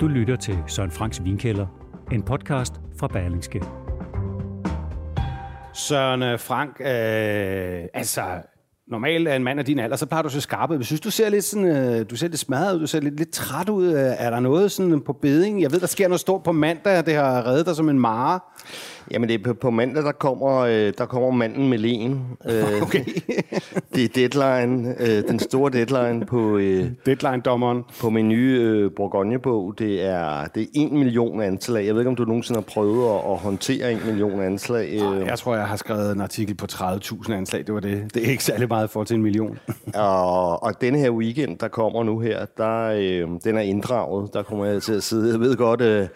[0.00, 1.66] Du lytter til Søren Franks Vinkælder,
[2.12, 3.62] en podcast fra Berlingske.
[5.74, 8.22] Søren øh, Frank, øh, altså
[8.88, 10.74] normalt er en mand af din alder, så plejer du så skarpe.
[10.74, 13.16] Jeg synes, du ser lidt sådan, øh, du ser lidt smadret ud, du ser lidt,
[13.16, 13.86] lidt træt ud.
[13.88, 15.62] Øh, Er der noget sådan på beding?
[15.62, 18.40] Jeg ved, der sker noget stort på mandag, det har reddet dig som en mare.
[19.10, 22.26] Jamen det er på, på mandag, der kommer, øh, der kommer manden med len.
[22.50, 23.04] Øh, Okay.
[23.94, 27.84] det er deadline, øh, den store deadline på, øh, Deadline-dommeren.
[28.00, 29.74] på min nye øh, Bourgogne-bog.
[29.78, 31.86] Det er, det er en million anslag.
[31.86, 34.88] Jeg ved ikke, om du nogensinde har prøvet at, at håndtere en million anslag.
[34.92, 37.66] Øh, Jeg tror, jeg har skrevet en artikel på 30.000 anslag.
[37.66, 38.14] Det var det.
[38.14, 39.58] Det er ikke særlig meget for til en million.
[39.94, 44.34] Og, og denne her weekend, der kommer nu her, der, øh, den er inddraget.
[44.34, 45.30] Der kommer jeg til at sidde.
[45.32, 46.06] Jeg ved godt, øh,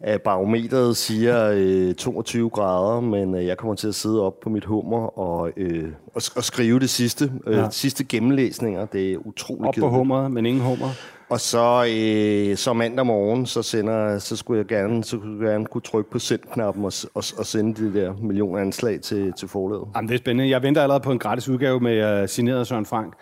[0.00, 4.48] at barometeret siger øh, 22 grader, men øh, jeg kommer til at sidde op på
[4.48, 7.32] mit hummer og, øh, og, og skrive det sidste.
[7.46, 7.70] Øh, Ja.
[7.70, 8.86] sidste gennemlæsninger.
[8.86, 9.94] Det er utroligt Op på kedeligt.
[9.96, 10.88] hummeret, men ingen hummer.
[11.28, 15.52] Og så, øh, så mandag morgen, så, sender, så skulle jeg gerne, så kunne jeg
[15.52, 19.48] gerne kunne trykke på send-knappen og, og, og sende det der million anslag til, til
[19.48, 19.84] forlaget.
[19.96, 20.50] Jamen, det er spændende.
[20.50, 23.12] Jeg venter allerede på en gratis udgave med uh, signeret Søren Frank.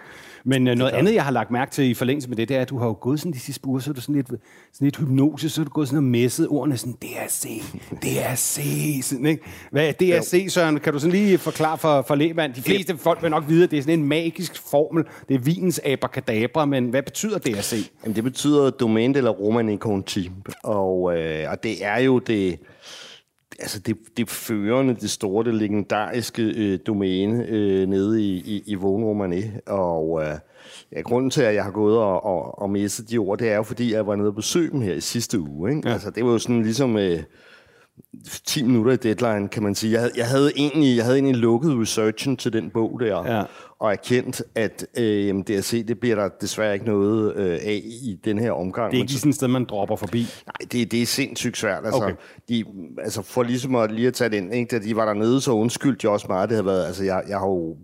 [0.45, 2.61] Men uh, noget andet, jeg har lagt mærke til i forlængelse med det, det er,
[2.61, 4.41] at du har jo gået sådan de sidste uger, så er du sådan lidt, sådan
[4.81, 7.63] lidt hypnose, så er du gået sådan og messet ordene sådan, DRC,
[8.03, 8.61] DRC,
[9.03, 9.43] sådan, ikke?
[9.71, 10.81] Hvad er DRC, Søren?
[10.81, 12.55] Kan du sådan lige forklare for, for lægmand?
[12.55, 15.05] De fleste folk vil nok vide, at det er sådan en magisk formel.
[15.29, 17.91] Det er vinens abracadabra, men hvad betyder DRC?
[18.05, 20.31] Jamen, det betyder Domain eller Romani Conti,
[20.65, 22.59] og, øh, og det er jo det,
[23.59, 28.75] altså det, det førende, det store, det legendariske øh, domæne øh, nede i, i, i
[28.75, 29.43] Vågen Romani.
[29.67, 30.35] Og øh,
[30.93, 33.57] ja, grunden til, at jeg har gået og, og, og mistet de ord, det er
[33.57, 35.71] jo, fordi jeg var nede og besøge dem her i sidste uge.
[35.71, 35.89] Ikke?
[35.89, 35.93] Ja.
[35.93, 36.97] Altså, det var jo sådan ligesom...
[36.97, 37.23] Øh,
[38.47, 39.93] 10 minutter i deadline, kan man sige.
[39.93, 43.43] Jeg havde, jeg havde, egentlig, jeg havde egentlig lukket researchen til den bog der, Ja.
[43.79, 48.39] og erkendt, at øh, DRC, det bliver der desværre ikke noget øh, af i den
[48.39, 48.91] her omgang.
[48.91, 50.27] Det er ikke sådan et sted, man dropper forbi.
[50.47, 51.85] Nej, det, det er sindssygt svært.
[51.87, 52.15] Altså, Okay.
[52.49, 52.65] de,
[52.99, 54.79] altså for ligesom at lige at tage det ind, ikke?
[54.79, 56.49] da de var dernede, så undskyldte de også meget.
[56.49, 57.77] Det havde været, altså jeg, jeg har jo,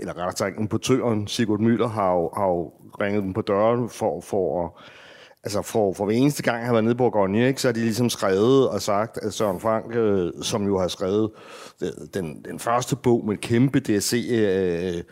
[0.00, 4.20] eller rettere sagt, importøren Sigurd Møller har jo, har jo ringet dem på døren for,
[4.20, 4.70] for at
[5.46, 7.80] Altså for, for hver eneste gang, har været nede på Bourgogne, ikke, så har de
[7.80, 11.30] ligesom skrevet og sagt, at Søren Frank, øh, som jo har skrevet
[11.82, 15.02] øh, den, den første bog med et kæmpe DSC øh,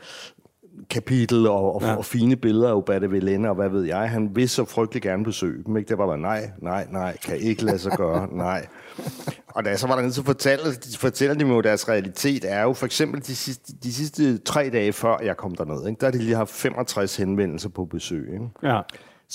[0.90, 1.94] kapitel og, og, Ja.
[1.96, 4.10] og fine billeder af Ubate Villena og hvad ved jeg.
[4.10, 5.76] Han vil så frygtelig gerne besøge dem.
[5.76, 5.88] Ikke?
[5.88, 8.66] Det var bare, nej, nej, nej, kan ikke lade sig gøre, nej.
[9.48, 12.62] Og da så var dernede, så fortæller, de, fortæller de mig jo, deres realitet er
[12.62, 16.00] jo for eksempel de sidste, de sidste tre dage før jeg kom derned, ikke?
[16.00, 18.28] der har de lige haft 65 henvendelser på besøg.
[18.32, 18.48] Ikke?
[18.62, 18.80] Ja.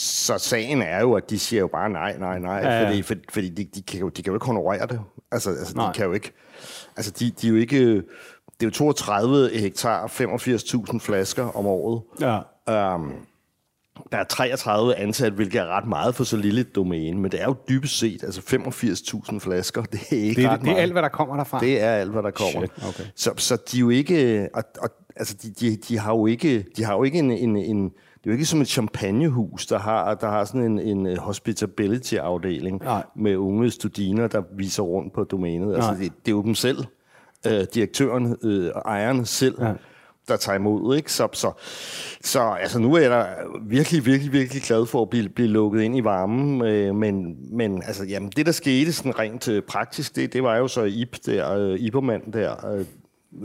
[0.01, 2.87] Så sagen er jo, at de siger jo bare nej, nej, nej, Ja, ja.
[2.87, 4.99] fordi, for, fordi de, de, kan jo, de kan jo ikke honorere det.
[5.31, 5.87] Altså, altså Nej.
[5.87, 6.31] de kan jo ikke...
[6.97, 7.95] Altså, de, de er jo ikke...
[8.59, 12.01] Det er jo 32 hektar, 85.000 flasker om året.
[12.21, 12.95] Ja.
[12.95, 13.13] Um,
[14.11, 17.41] der er 33 ansat, hvilket er ret meget for så lille et domæne, men det
[17.41, 20.71] er jo dybest set, altså 85.000 flasker, det er ikke Det, er, ret det er
[20.71, 20.81] meget.
[20.81, 21.59] alt, hvad der kommer derfra.
[21.59, 22.67] Det er alt, hvad der kommer.
[22.67, 23.03] Shit, okay.
[23.15, 24.49] så, så de er jo ikke...
[24.53, 27.55] Og, og, altså, de, de, de, har jo ikke, de har jo ikke en, en,
[27.57, 27.91] en...
[28.23, 32.83] Det er jo ikke som et champagnehus, der har, der har sådan en, en hospitality-afdeling
[32.83, 33.03] Nej.
[33.15, 35.75] med unge studiner, der viser rundt på domænet.
[35.75, 35.99] Altså, Nej.
[35.99, 36.77] det, det er jo dem selv,
[37.47, 39.73] øh, direktøren øh, og ejerne selv, Ja.
[40.27, 40.95] der tager imod.
[40.95, 41.11] Ikke?
[41.13, 41.51] Så, så,
[42.23, 43.25] så altså, nu er jeg da
[43.61, 46.61] virkelig, virkelig, virkelig glad for at blive, blive lukket ind i varmen.
[46.61, 50.55] Øh, men men altså, jamen, det, der skete sådan rent øh, praktisk, det, det var
[50.57, 52.85] jo så Ib der, øh, Ibermand der, øh,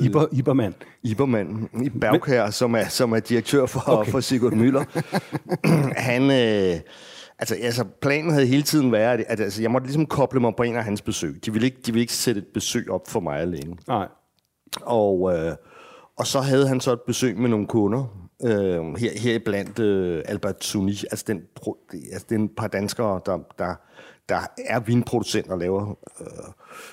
[0.00, 0.75] Iber, Ibermand.
[1.03, 4.11] Ibermand i Bergkær, som er, som er direktør for, okay.
[4.11, 4.84] for Sigurd Møller.
[6.11, 6.81] han, øh,
[7.39, 10.53] altså, altså, planen havde hele tiden været, at, at altså, jeg måtte ligesom koble mig
[10.56, 11.44] på en af hans besøg.
[11.44, 13.76] De ville ikke, de ville ikke sætte et besøg op for mig alene.
[13.88, 14.08] Nej.
[14.82, 15.55] Og, øh,
[16.17, 20.23] og så havde han så et besøg med nogle kunder, øh, her, her blandt øh,
[20.25, 21.43] Albert Suni, altså den,
[22.12, 23.75] altså den par danskere, der, der,
[24.29, 26.26] der er vinproducenter og laver øh,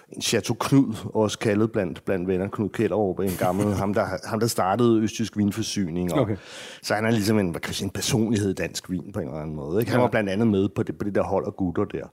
[0.10, 4.39] en Chateau Knud, også kaldet blandt, blandt venner, Knud Kjellerup, en gammel, ham der, ham
[4.39, 6.13] der startede Østtysk Vinforsyning.
[6.13, 6.38] Og, Okay.
[6.81, 9.19] Så han er ligesom en, hvad kan man sige, en personlighed i dansk vin på
[9.19, 9.80] en eller anden måde.
[9.80, 9.92] Ikke?
[9.92, 12.06] Han var blandt andet med på det, på det der hold af gutter der.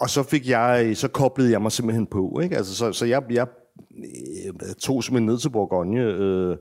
[0.00, 2.56] Og så fik jeg, så koblede jeg mig simpelthen på, ikke?
[2.56, 3.46] Altså, så, så jeg, jeg
[3.98, 6.56] øh, tog simpelthen ned til Bourgogne, øh,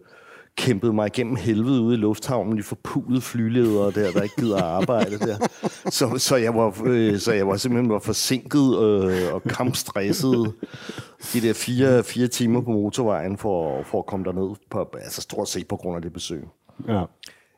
[0.58, 5.20] kæmpet mig igennem helvede ude i lufthavnen, de forpulede flyledere der, der ikke gider arbejde
[5.20, 5.38] der.
[5.90, 10.54] Så, så, jeg var, øh, så jeg var simpelthen var forsinket øh, og kampstresset
[11.34, 15.50] de der fire, fire timer på motorvejen for, for at komme derned, på, altså stort
[15.50, 16.44] set på grund af det besøg.
[16.88, 17.04] Ja.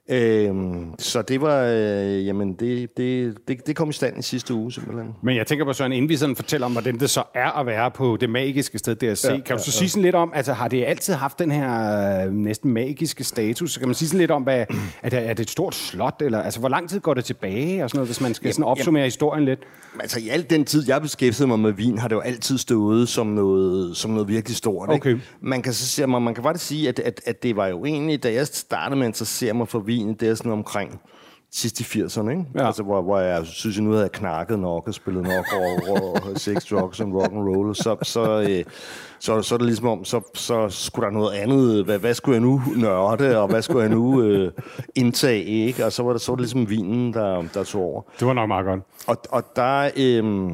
[0.09, 4.53] Øhm, så det var, øh, jamen det, det, det, det kom i stand i sidste
[4.53, 5.13] uge simpelthen.
[5.23, 7.65] Men jeg tænker på Søren, inden vi sådan fortæller om, hvordan det så er at
[7.65, 10.31] være på det magiske sted DRC, ja, kan du så ja, sige sådan lidt om,
[10.35, 13.71] altså har det altid haft den her øh, næsten magiske status?
[13.71, 14.65] Så kan man sige sådan lidt om, hvad,
[15.03, 17.83] er, det, er det et stort slot, eller altså hvor lang tid går det tilbage,
[17.83, 19.59] og sådan noget, hvis man skal sådan opsummere jamen, historien lidt?
[19.99, 23.09] Altså i al den tid, jeg beskæftigede mig med vin, har det jo altid stået
[23.09, 24.89] som noget, som noget virkelig stort.
[24.89, 25.09] Okay.
[25.09, 25.21] Ikke?
[25.41, 27.85] Man kan så sige, man, man kan faktisk sige, at, at, at det var jo
[27.85, 31.01] egentlig, da jeg startede med at interessere mig for vin, det er sådan omkring
[31.55, 32.45] sidst i 80'erne, ikke?
[32.55, 32.67] Ja.
[32.67, 36.01] Altså, hvor, hvor jeg synes, jeg nu havde jeg knakket nok og spillet nok over,
[36.01, 38.63] over sex, drugs og rock and roll, så, så, øh,
[39.19, 41.85] så, så er det ligesom om, så, så skulle der noget andet.
[41.85, 44.51] Hvad, hvad skulle jeg nu nørde, og hvad skulle jeg nu øh,
[44.95, 45.85] indtage, ikke?
[45.85, 48.01] Og så var det, så var det ligesom vinen, der, der tog over.
[48.19, 48.81] Det var nok meget godt.
[49.07, 50.51] Og, og der, øh,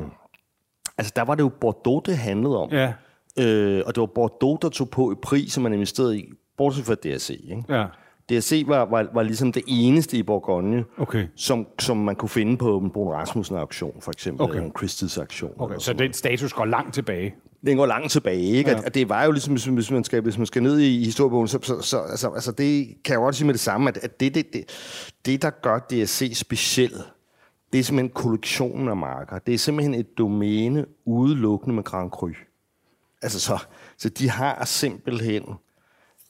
[0.98, 2.70] altså, der var det jo Bordeaux, det handlede om.
[2.72, 2.94] Ja.
[3.40, 6.86] Øh, og det var Bordeaux, der tog på i pris, som man investerede i, bortset
[6.86, 7.64] fra DRC, ikke?
[7.70, 7.86] Ja.
[8.30, 11.28] DRC var, var, var ligesom det eneste i Bourgogne, Okay.
[11.36, 14.54] som, som man kunne finde på en Brun Rasmussen auktion, for eksempel, Okay.
[14.56, 14.66] okay.
[14.66, 15.52] en Christie's auktion.
[15.58, 17.36] Okay, eller så den status går langt tilbage.
[17.66, 18.70] den går langt tilbage, ikke?
[18.72, 18.82] Ja.
[18.86, 21.48] At det var jo ligesom, hvis, hvis, man skal, hvis man skal ned i historiebogen,
[21.48, 24.20] så, så, så altså, altså det kan jeg også sige med det samme, at, at
[24.20, 24.64] det, det, det,
[25.26, 26.94] det, der gør DSC speciel,
[27.74, 29.40] det er simpelthen kollektionen af marker.
[29.40, 32.30] Det er simpelthen et domæne udelukkende med Grand Cru.
[33.22, 33.58] Altså så,
[33.98, 35.44] så de har simpelthen,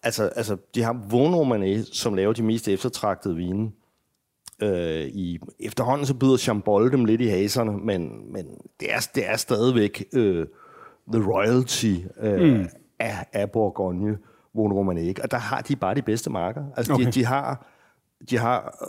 [0.04, 3.72] altså, altså de har Vaughn Romanée, som laver de mest eftertragtede vine.
[4.64, 8.46] Øh, i, efterhånden så byder Chambol dem lidt i haserne, men, men
[8.80, 10.46] det, er, det er stadigvæk øh,
[11.14, 12.68] the royalty øh, mm.
[13.00, 14.18] af, af Bourgogne,
[14.56, 15.00] Romanée.
[15.00, 15.24] ikke?
[15.24, 16.64] Og der har de bare de bedste marker.
[16.78, 17.06] Altså okay.
[17.06, 17.68] De, de har,
[18.30, 18.86] de har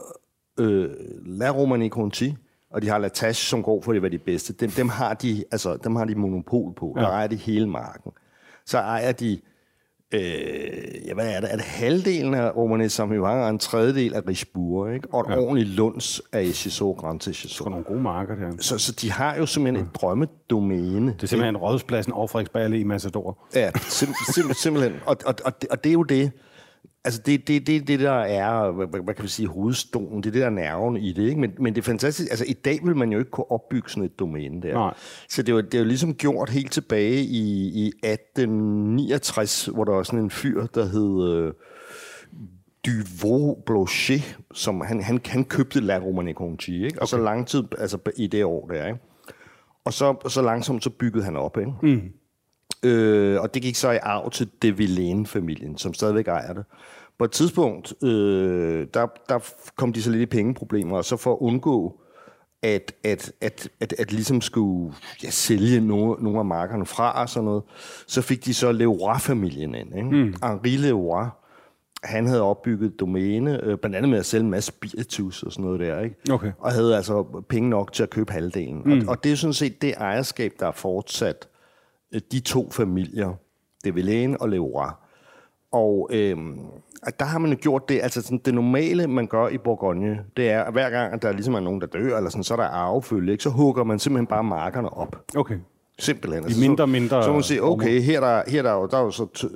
[0.60, 0.90] øh,
[1.24, 2.34] La Romanée Conti,
[2.70, 4.52] og de har La Tache, som går for at være de bedste.
[4.52, 6.94] Dem, dem, har de, altså, dem har de monopol på.
[6.96, 7.02] Ja.
[7.02, 8.12] Der ejer de hele marken.
[8.66, 9.40] Så ejer de,
[10.12, 11.50] øh, ja, hvad er det?
[11.52, 15.08] Det halvdelen af Romanée Sauvignon og en tredjedel af Richebourg, ikke?
[15.12, 15.40] Og et ja.
[15.40, 17.70] ordentligt lunds af Echissot, Grand Echissot.
[17.70, 18.50] nogle gode marker der.
[18.60, 21.12] Så, så de har jo simpelthen et drømmedomæne.
[21.12, 23.38] Det er simpelthen rådspladsen over Frederiksberg i Massador.
[23.54, 24.92] Ja, sim, sim, simpelthen.
[25.06, 26.32] Og, og, og, det, og det er jo det.
[27.04, 30.32] Altså, det, det, det, det der er, hvad, hvad kan vi sige, hovedstolen, det er
[30.32, 31.40] det der er nerven i det, ikke?
[31.40, 32.30] Men, men det er fantastisk.
[32.30, 34.74] Altså, i dag vil man jo ikke kunne opbygge sådan et domæne der.
[34.74, 34.94] Nej.
[35.28, 39.84] Så det er, jo, det er jo ligesom gjort helt tilbage i, i 1869, hvor
[39.84, 41.52] der var sådan en fyr, der hed øh,
[42.86, 47.02] Duvaux Blanchet, som han, han, han købte La Romanée Conti, ikke?
[47.02, 48.98] Og så lang tid, altså i det år der, ikke?
[49.84, 51.72] Og så, så langsomt så byggede han op, ikke?
[51.82, 52.12] Mm.
[52.82, 56.64] Øh, og det gik så i arv til De Villaine-familien, som stadigvæk ejer det.
[57.18, 59.38] På et tidspunkt, øh, der, der
[59.76, 62.00] kom de så lidt i pengeproblemer, og så for at undgå,
[62.62, 64.94] at, at, at, at, at ligesom skulle
[65.24, 67.62] ja, sælge nogle, nogle af markerne fra og sådan noget,
[68.06, 69.96] så fik de så Leroy-familien ind.
[69.96, 70.10] Ikke?
[70.10, 70.34] Mm.
[70.42, 71.24] Henri Leroy,
[72.04, 75.52] han havde opbygget et domæne, øh, blandt andet med at sælge en masse spiritus og
[75.52, 76.16] sådan noget der, ikke?
[76.32, 76.52] Okay.
[76.58, 78.82] og havde altså penge nok til at købe halvdelen.
[78.84, 78.92] Mm.
[78.92, 81.48] Og, og det er sådan set det ejerskab, der er fortsat
[82.32, 83.32] de to familier,
[83.84, 84.86] De Villaine og Leroy.
[85.72, 86.10] Og
[87.06, 90.20] og der har man jo gjort det, altså sådan, det normale, man gør i Bourgogne,
[90.36, 92.54] det er, at hver gang, at der ligesom er nogen, der dør, eller sådan, så
[92.54, 93.44] er der arvefølge, ikke?
[93.44, 95.16] så hugger man simpelthen bare markerne op.
[95.36, 95.56] Okay.
[95.98, 96.44] Simpelthen.
[96.50, 98.62] I mindre og mindre Så, så må man sige, okay, her er der, her er
[98.80, 99.48] der, der er jo så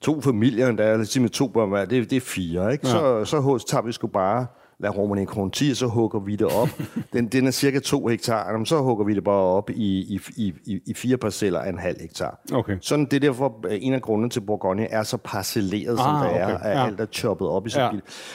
[0.00, 2.86] to, familier, der er med to børn hver, det, det er fire, ikke?
[2.86, 2.92] Ja.
[2.92, 4.46] Så, så hos- tager vi sgu bare
[4.78, 6.68] La Romanée Conti, og så hugger vi det op.
[7.12, 9.74] den, den er cirka to hektar, jamen, så hugger vi det bare op i,
[10.14, 12.40] i, i, i, fire parceller af en halv hektar.
[12.52, 12.78] Okay.
[12.80, 16.28] Sådan, det er derfor, øh, en af grundene til Bourgogne er så parcelleret, som Ah,
[16.28, 16.64] det er, okay.
[16.66, 16.86] at Ja.
[16.86, 17.90] alt er choppet op i så Ja.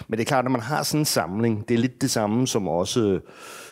[0.07, 2.47] Men det er klart, når man har sådan en samling, det er lidt det samme
[2.47, 3.19] som også,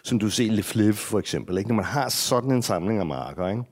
[0.04, 1.68] som du ser Le Fleuve for eksempel, ikke?
[1.68, 3.64] når man har sådan en samling af marker, ikke?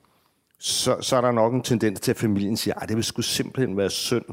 [0.60, 3.22] Så, så er der nok en tendens til, at familien siger, at det vil sgu
[3.22, 4.26] simpelthen være synd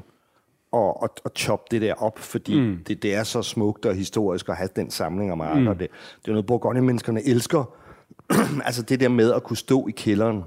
[0.75, 2.79] at, at, at choppe det der op, fordi mm.
[2.89, 5.61] det, det er så smukt og historisk at have den samling af marker.
[5.73, 5.79] Mm.
[5.79, 5.91] Det,
[6.23, 7.65] det er noget, Bourgogne-menneskerne elsker.
[8.67, 10.43] altså det der med at kunne stå i kælderen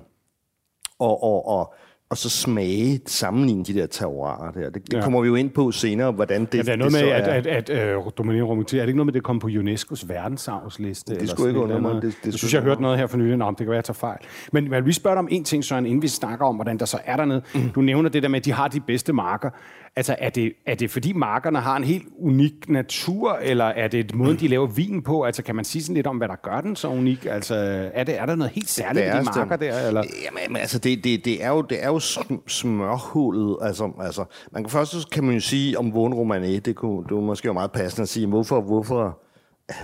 [1.00, 1.74] og, og, og,
[2.10, 4.70] og så smage, sammenligne de der terroirer der.
[4.70, 5.01] Det, det Ja.
[5.01, 7.15] kommer vi jo ind på senere, hvordan det, Ja, det er noget det med, så
[7.15, 7.58] at, er.
[7.58, 8.08] at, at uh,
[8.50, 11.13] Romantier, er det ikke noget med, at det kom på UNESCO's verdensarvsliste?
[11.15, 11.94] eller skulle ikke undre mig.
[11.94, 13.38] Det- det jeg skulle synes, jeg har hørt noget her for nylig.
[13.38, 14.17] Nå, det kan være, jeg tager fejl.
[14.51, 16.77] Men jeg vil lige spørge dig om en ting, Søren, inden vi snakker om, hvordan
[16.77, 17.41] der så er dernede.
[17.55, 17.70] Mm.
[17.70, 19.50] Du nævner det der med, at de har de bedste marker.
[19.98, 24.16] Altså, er det, er det fordi markerne har en helt unik natur, eller er det
[24.16, 25.24] måden, de laver vin på?
[25.24, 27.25] Altså, kan man sige sådan lidt om, hvad der gør den så unik?
[27.25, 27.56] Altså,
[27.94, 29.62] er, det, er der noget helt særligt er de marker stemt.
[29.62, 29.88] der?
[29.88, 30.04] Eller?
[30.25, 33.58] Jamen, men altså, det, det, det, er jo, det er jo sm- smørhullet.
[33.62, 37.10] Altså, altså, man kan først kan man jo sige om Vågen Romané, det kunne, det
[37.10, 39.20] kunne måske være meget passende at sige, hvorfor, hvorfor,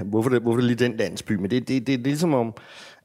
[0.06, 1.32] hvorfor, det, hvorfor det lige den landsby.
[1.32, 2.53] Men det, det, det, det er ligesom om,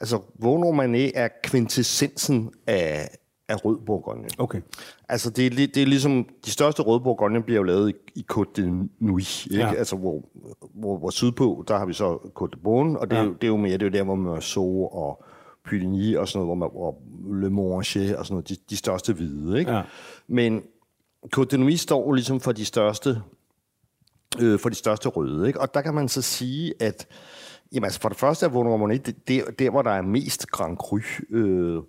[0.00, 3.08] altså, Vågen Romané er kvintessensen af,
[3.48, 4.28] af rød Bourgogne.
[4.38, 4.60] Okay.
[5.08, 8.26] Altså, det er, det er ligesom, de største røde Bourgogne bliver jo lavet i, i
[8.32, 9.64] Côte de Nuit, ikke?
[9.64, 9.74] Ja.
[9.74, 10.22] Altså, hvor,
[10.74, 13.22] hvor, hvor sydpå, der har vi så Côte de Beaune, og det, ja.
[13.22, 15.24] er, jo, det er jo mere, det er jo der, hvor Meursault og
[15.68, 16.98] Puligny og sådan noget, hvor, man, hvor
[17.40, 19.72] Le Monge og sådan noget, de, de største hvide, ikke?
[19.72, 19.82] Ja.
[20.28, 20.62] Men
[21.36, 23.22] Côte de Nuit står ligesom for de største,
[24.40, 25.60] øh, for de største røde, ikke?
[25.60, 27.06] Og der kan man så sige, at
[27.72, 30.02] jamen, altså for det første er Vaughn Romanée, det, det er der, hvor der er
[30.02, 31.00] mest Grand Cru,
[31.30, 31.82] øh,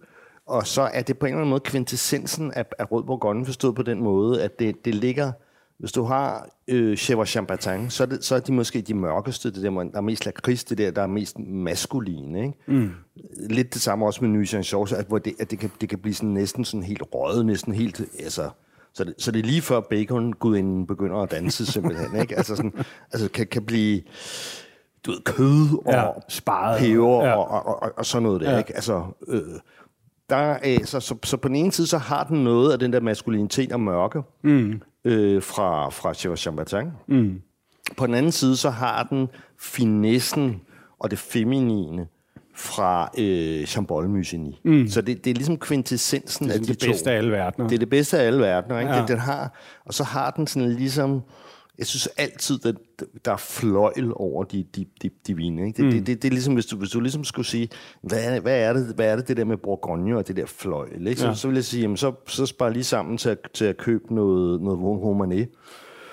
[0.48, 3.76] og så er det på en eller anden måde kvintessensen af, af Rød Bourgogne, forstået
[3.76, 5.32] på den måde, at det, det ligger...
[5.80, 9.52] Hvis du har øh, Chèvre Champagne, så er, det, så er de måske de mørkeste,
[9.52, 12.40] det der, der er mest lakrids, det der, der er mest maskuline.
[12.42, 12.54] Ikke?
[12.68, 12.90] Mm.
[13.50, 16.00] Lidt det samme også med Nuits Sauce, at, hvor det, at det, kan, det kan
[16.00, 18.02] blive sådan, næsten sådan helt røget, næsten helt...
[18.20, 18.50] Altså,
[18.94, 22.22] så det, så det er lige før bacon gudinden begynder at danse simpelthen.
[22.22, 22.36] Ikke?
[22.38, 22.74] Altså, sådan,
[23.14, 24.02] altså kan, kan blive
[25.06, 26.80] du ved, kød og Ja, sparet.
[26.80, 27.36] peber Ja.
[27.36, 28.52] og, og, og, og sådan noget der.
[28.52, 28.58] Ja.
[28.58, 28.76] Ikke?
[28.76, 29.42] Altså, øh,
[30.30, 32.94] der, øh, så, så, så på den ene side, så har den noget af den
[32.94, 34.82] der maskulinitet og mørke mm.
[35.06, 36.92] øh, fra, fra Chèvre Champagne.
[37.08, 37.42] Mm.
[37.98, 39.28] På den anden side, så har den
[39.60, 40.62] finessen
[41.00, 42.08] og det feminine
[42.56, 44.52] fra øh, Chambol Musigny.
[44.64, 44.88] Mm.
[44.88, 46.88] Så det, det er ligesom kvintessensen af de Det to.
[46.88, 47.68] bedste af alle verdener.
[47.68, 48.92] Det er det bedste af alle verdener, ikke?
[48.94, 49.00] Ja.
[49.00, 49.54] Den, den har,
[49.86, 51.22] og så har den sådan ligesom,
[51.78, 52.76] jeg synes altid, at
[53.26, 55.68] der er fløjl over de, de, de, de vine.
[55.68, 55.78] Ikke?
[55.78, 55.92] Det, mm.
[55.92, 57.70] det, det, det, er ligesom, hvis du, hvis du ligesom skulle sige,
[58.02, 60.46] hvad er, hvad, er det, hvad er det, det der med Bourgogne og det der
[60.46, 61.08] fløjl?
[61.08, 61.22] Ikke?
[61.22, 61.34] Så, Ja.
[61.34, 64.16] så vil jeg sige, jamen, så, så spar lige sammen til at, til at købe
[64.16, 65.46] noget, noget Romanée.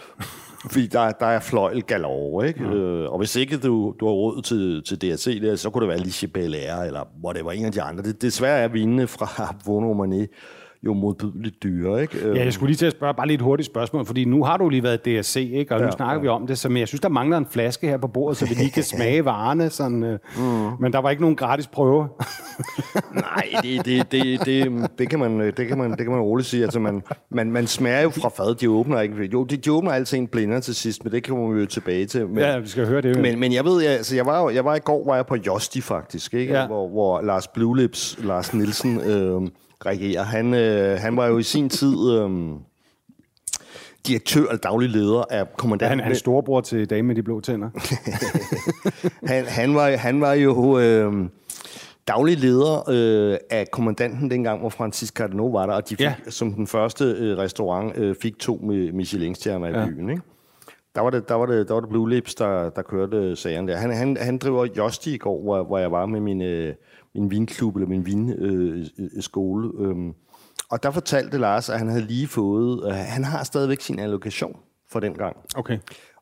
[0.71, 2.65] Fordi der, der er fløjl galore, ikke?
[2.65, 2.71] Ja.
[2.75, 5.89] Øh, og hvis ikke du, du har råd til, til DRC, der, så kunne det
[5.89, 8.03] være Lichie Belair, eller whatever, en af de andre.
[8.03, 10.27] Det, desværre er vinene fra Vaughn Romanée
[10.87, 12.19] jo modbydeligt dyre, ikke?
[12.19, 14.45] Øh, Ja, jeg skulle lige til at spørge bare lige et hurtigt spørgsmål, fordi nu
[14.45, 15.75] har du lige været DSC, ikke?
[15.75, 16.21] og nu ja, Ja, snakker ja.
[16.23, 18.47] vi om det, så men jeg synes, der mangler en flaske her på bordet, så
[18.47, 19.71] vi lige kan smage varerne.
[19.71, 20.19] Sådan, øh.
[20.37, 20.43] mm.
[20.81, 22.09] Men der var ikke nogen gratis prøve.
[23.15, 26.49] Nej, det, det, det, det, det, kan man, det, kan man, det kan man roligt
[26.49, 26.63] sige.
[26.63, 28.55] Altså, man, man, man smager jo fra fad.
[28.55, 29.29] De åbner ikke.
[29.33, 32.07] Jo, de, de åbner altid en blinder til sidst, men det kommer vi jo tilbage
[32.07, 32.29] til.
[32.29, 33.21] Men, ja, vi skal høre det.
[33.23, 35.27] men, men jeg ved, jeg, altså, jeg, var, jo- jeg var i går var jeg
[35.27, 36.53] på Josti faktisk, ikke?
[36.53, 36.67] Ja.
[36.67, 39.43] Hvor, hvor Lars Bluelips, Lars Nielsen, øh,
[39.87, 40.23] reagerer.
[40.23, 42.31] Han, øh, han var jo i sin tid øh,
[44.07, 46.01] direktør eller daglig leder af han, kommandanten.
[46.01, 47.71] han storebror til dame med de blå tænder.
[49.33, 51.13] han, han, var, han var jo øh,
[52.09, 56.15] daglig leder øh, af kommandanten dengang, hvor Francis Cardinal var der, og de fik Ja.
[56.29, 58.61] som den første øh, restaurant øh, fik to
[58.93, 59.81] Michelin-stjerner i Ja.
[59.81, 59.87] ja.
[59.87, 60.11] byen.
[60.11, 60.23] Ikke?
[60.95, 63.73] Der var det, der var det, der var det Blue Lips, der, der kørte sagerne
[63.73, 63.77] der.
[63.79, 66.75] Han, han, han driver Josti i går, hvor, hvor jeg var med min, øh,
[67.15, 69.71] min vinklub, eller min vinskole.
[69.79, 70.13] Øh, øh,
[70.71, 74.57] og der fortalte Lars, at han havde lige fået, øh, han har stadigvæk sin allokation
[74.93, 75.37] for den gang.
[75.57, 75.79] Okay.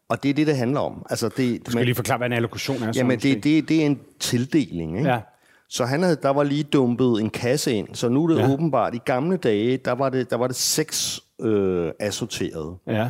[0.09, 1.07] Og det er det, det handler om.
[1.11, 2.93] Altså, det, Du skal lige forklare, hvad en allokation er.
[2.97, 5.11] Jamen, det, det, det er en tildeling, ikke?
[5.11, 5.21] Ja.
[5.69, 8.53] Så han havde, der var lige dumpet en kasse ind, så nu er det Ja.
[8.53, 12.77] åbenbart, i gamle dage, der var det, der var det seks øh, assorterede.
[12.87, 13.09] Ja.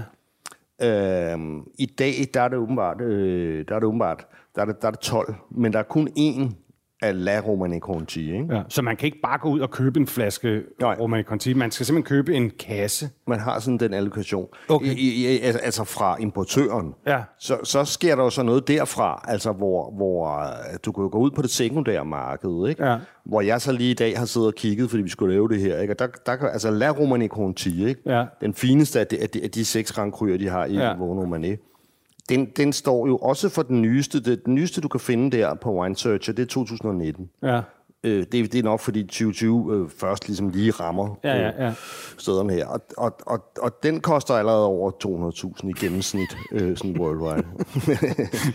[0.83, 4.83] Øhm, I dag, der er det åbenbart, øh, der er det åbenbart, der er det,
[4.83, 6.53] der er det 12, men der er kun én
[7.11, 8.55] La Romane Conti, ikke?
[8.55, 8.63] Ja.
[8.69, 10.97] Så man kan ikke bare gå ud og købe en flaske Nej.
[11.01, 11.55] Romani Conti.
[11.55, 13.11] Man skal simpelthen købe en kasse.
[13.27, 14.47] Man har sådan den allokation.
[14.69, 14.87] Okay.
[14.87, 16.95] I, i, altså, fra importøren.
[17.07, 17.21] Ja.
[17.39, 21.09] Så, så sker der jo så noget derfra, altså hvor, hvor øh, du kan jo
[21.13, 22.87] gå ud på det sekundære marked, ikke?
[22.87, 22.97] Ja.
[23.25, 25.61] hvor jeg så lige i dag har siddet og kigget, fordi vi skulle lave det
[25.61, 25.79] her.
[25.81, 25.93] Ikke?
[25.95, 28.01] Og der, der kan, altså La Romane Conti, ikke?
[28.07, 28.25] Ja.
[28.41, 30.95] den fineste af de, af de, af de seks rangkryer, de har i Ja.
[30.97, 31.72] Vaughn Romanée,
[32.29, 34.21] den, den står jo også for den nyeste.
[34.21, 37.31] Det, den nyeste, du kan finde der på Wine Searcher, det er 2019.
[37.43, 37.61] Ja.
[38.05, 41.75] Øh, det, det er nok, fordi 2020 øh, først ligesom lige rammer Ja, ja, ja.
[42.19, 42.67] stederne her.
[42.67, 44.91] Og, og, og, og den koster allerede over
[45.61, 47.47] 200.000 i gennemsnit, øh, sådan worldwide.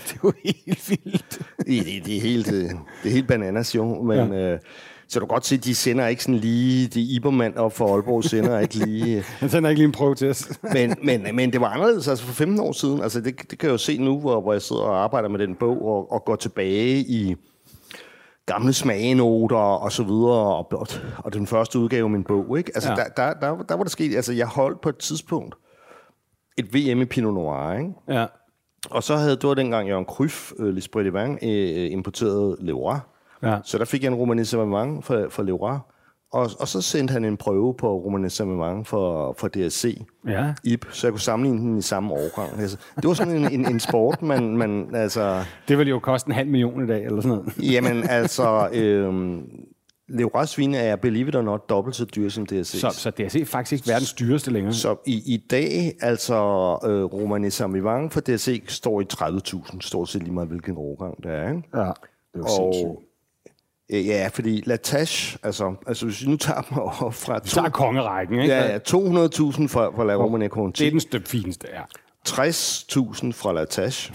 [0.07, 1.39] Det er jo helt vildt.
[1.57, 2.63] det, det, det, er helt, øh,
[3.03, 4.01] det er helt bananas, jo.
[4.03, 4.53] Men, ja.
[4.53, 4.59] øh,
[5.09, 6.87] så du kan godt se, at de sender ikke sådan lige...
[6.87, 9.21] De Ibermann op for Aalborg sender ikke lige...
[9.39, 10.59] Han sender ikke lige en os.
[10.73, 13.01] men, men, men det var anderledes altså for 15 år siden.
[13.01, 15.39] Altså det, det kan jeg jo se nu, hvor, hvor jeg sidder og arbejder med
[15.39, 17.35] den bog og, og går tilbage i
[18.45, 20.87] gamle smagenoter og så videre, og, og,
[21.17, 22.57] og den første udgave af min bog.
[22.57, 22.71] Ikke?
[22.75, 22.95] Altså, Ja.
[22.95, 24.15] der, der, der, der var der sket...
[24.15, 25.55] Altså, jeg holdt på et tidspunkt
[26.57, 27.91] et VM i Pinot Noir, ikke?
[28.09, 28.25] Ja.
[28.89, 32.95] Og så havde, det var dengang Jørgen Kryf, øh, de Vin, øh, importeret Leroy.
[33.43, 33.57] Ja.
[33.63, 35.77] Så der fik jeg en romanisering fra, fra Leroy.
[36.31, 40.01] Og, og så sendte han en prøve på Romanes Samemang for, for DSC.
[40.27, 40.53] Ja.
[40.63, 42.61] IP, så jeg kunne sammenligne den i samme årgang.
[42.61, 45.43] Altså, det var sådan en, en, en sport, man, man altså...
[45.67, 47.73] Det vil jo koste en halv million i dag, eller sådan noget.
[47.73, 48.69] Jamen, altså...
[48.73, 49.49] Øhm,
[50.09, 52.79] Levrasvin er, believe it or not, dobbelt så dyr som DSC.
[52.79, 54.73] Så, så DSC er faktisk ikke verdens dyreste længere.
[54.73, 56.35] Så i, i dag, altså
[56.85, 61.31] øh, Romani Samivang for DSC står i 30.000, stort set lige meget hvilken årgang det
[61.31, 61.49] er.
[61.49, 61.63] Ikke?
[61.73, 62.87] Ja, det er jo sindssygt.
[62.87, 63.06] Og, øh,
[63.89, 67.39] ja, fordi Latache, altså, altså hvis vi nu tager dem over fra...
[67.43, 68.53] Så er kongerækken, ikke?
[68.53, 70.83] Ja, ja 200.000 for, for La Romani Conti.
[70.83, 71.81] Det er den støb fineste, ja.
[72.29, 74.13] 60.000 fra Latache.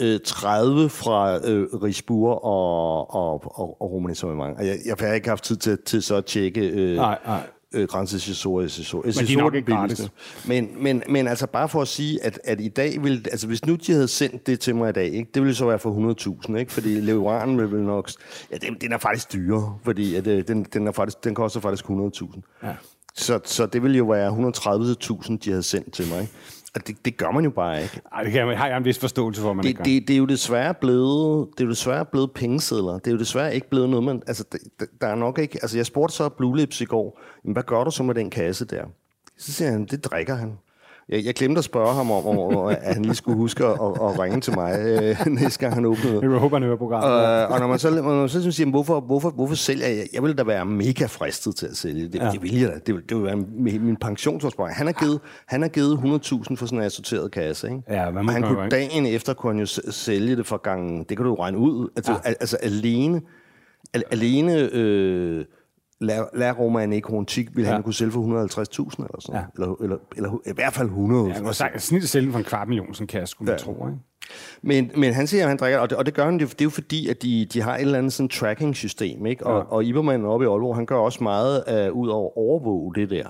[0.00, 4.58] Øh, 30 fra øh, Risbur og, og, og, og Romani Samivang.
[4.58, 6.60] Og Jeg, jeg har ikke haft tid til, til så at tjekke...
[6.60, 7.40] Øh, Nej, nej.
[7.74, 9.02] Øh, Grænse Cesore, Cesore.
[9.04, 10.10] Men de er nok ikke
[10.48, 13.66] Men, men, men altså bare for at sige, at, at i dag vil, altså hvis
[13.66, 16.44] nu de havde sendt det til mig i dag, ikke, det ville så være for
[16.48, 16.72] 100.000, ikke?
[16.72, 18.10] Fordi Leeuwarden vil vel nok,
[18.52, 21.60] ja, den, den er faktisk dyrere, fordi at, øh, den, den, er faktisk, den koster
[21.60, 22.40] faktisk 100.000.
[22.62, 22.74] Ja.
[23.16, 26.28] Så, så det ville jo være 130.000, de havde sendt til mig.
[26.74, 28.00] Og det, det gør man jo bare ikke.
[28.12, 29.84] Ej, det kan jeg, har jeg en vis forståelse for, man ikke Det, gør.
[29.84, 32.92] det, det, er jo desværre blevet, det er jo desværre blevet pengesedler.
[32.92, 34.22] Det er jo desværre ikke blevet noget, man...
[34.26, 34.60] Altså, det,
[35.00, 35.58] der er nok ikke...
[35.62, 38.64] Altså, jeg spurgte så Blue Lips i går, hvad gør du så med den kasse
[38.64, 38.84] der?
[39.38, 40.58] Så siger han, det drikker han.
[41.08, 44.18] Jeg, jeg glemte at spørge ham om, om at han lige skulle huske at, at,
[44.18, 46.18] ringe til mig, øh, næste gang han åbnede.
[46.22, 47.42] Jeg håber, han hører programmet.
[47.44, 50.06] Øh, og når man så, når man så siger, hvorfor, hvorfor, hvorfor sælger jeg?
[50.14, 52.08] Jeg ville da være mega fristet til at sælge.
[52.08, 52.30] Det, ja.
[52.30, 52.78] det vil jeg da.
[52.86, 54.76] Det, vil- det vil være min, min pensionsopsparing.
[54.76, 57.66] Han har givet, han har givet 100.000 for sådan en assorteret kasse.
[57.66, 57.82] Ikke?
[57.88, 58.76] Ja, hvad og han man kunne ikke?
[58.76, 60.98] dagen efter kunne han jo sælge det for gangen.
[60.98, 61.88] Det kan du jo regne ud.
[61.96, 62.18] Altså, ja.
[62.24, 63.20] al, altså alene,
[63.94, 65.44] al, alene øh,
[66.00, 67.70] La, La Roma Necrontik ville ja.
[67.70, 67.74] Ja.
[67.74, 68.26] han kunne sælge for 150.000
[68.98, 69.40] eller sådan Ja.
[69.40, 69.46] ja.
[69.54, 71.28] eller, eller, eller, i hvert fald 100.
[71.34, 73.64] Jeg kan sagt, snit sælge for en kvart million, sådan kasse, skulle man Ja.
[73.64, 73.98] tro, ikke?
[74.62, 76.60] Men, men han siger, at han drikker, og det, og det gør han, det, det
[76.60, 79.46] er jo fordi, at de, de har et eller andet sådan tracking-system, ikke?
[79.46, 79.64] Og, Ja.
[79.74, 83.10] og Ibermann oppe i Aalborg, han gør også meget uh, ud over at overvåge det
[83.10, 83.26] der.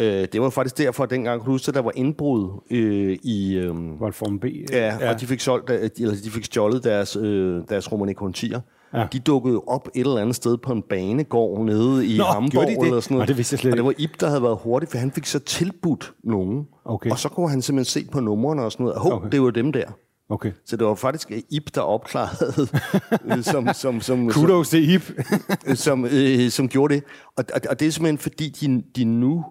[0.00, 2.76] Uh, det var faktisk derfor, at dengang, kan huske, der var indbrud uh,
[3.22, 3.66] i...
[3.68, 4.44] Um, Volform B.
[4.72, 8.12] ja, ja, og de fik, solgt, øh, eller de fik stjålet deres, uh, deres Romane
[8.12, 8.60] Contier.
[8.94, 9.06] Ja.
[9.12, 12.66] De dukkede jo op et eller andet sted på en banegård nede i Nå, Hamburg
[12.66, 12.86] de det?
[12.86, 13.28] eller sådan noget.
[13.28, 14.00] Nå, det vidste jeg slet og det ikke.
[14.00, 16.66] var Ib, der havde været hurtig, for han fik så tilbudt nogen.
[16.84, 17.10] Okay.
[17.10, 19.00] Og så kunne han simpelthen se på numrene og sådan noget.
[19.00, 19.28] Hov, Okay.
[19.32, 19.84] det var dem der.
[20.30, 20.52] Okay.
[20.66, 22.68] Så det var faktisk Ib, der opklarede,
[23.36, 25.02] øh, som, som, som, Kudos til Ip.
[25.66, 27.04] som, som, øh, som gjorde det.
[27.36, 29.44] Og, og, og det er simpelthen fordi, de, de nu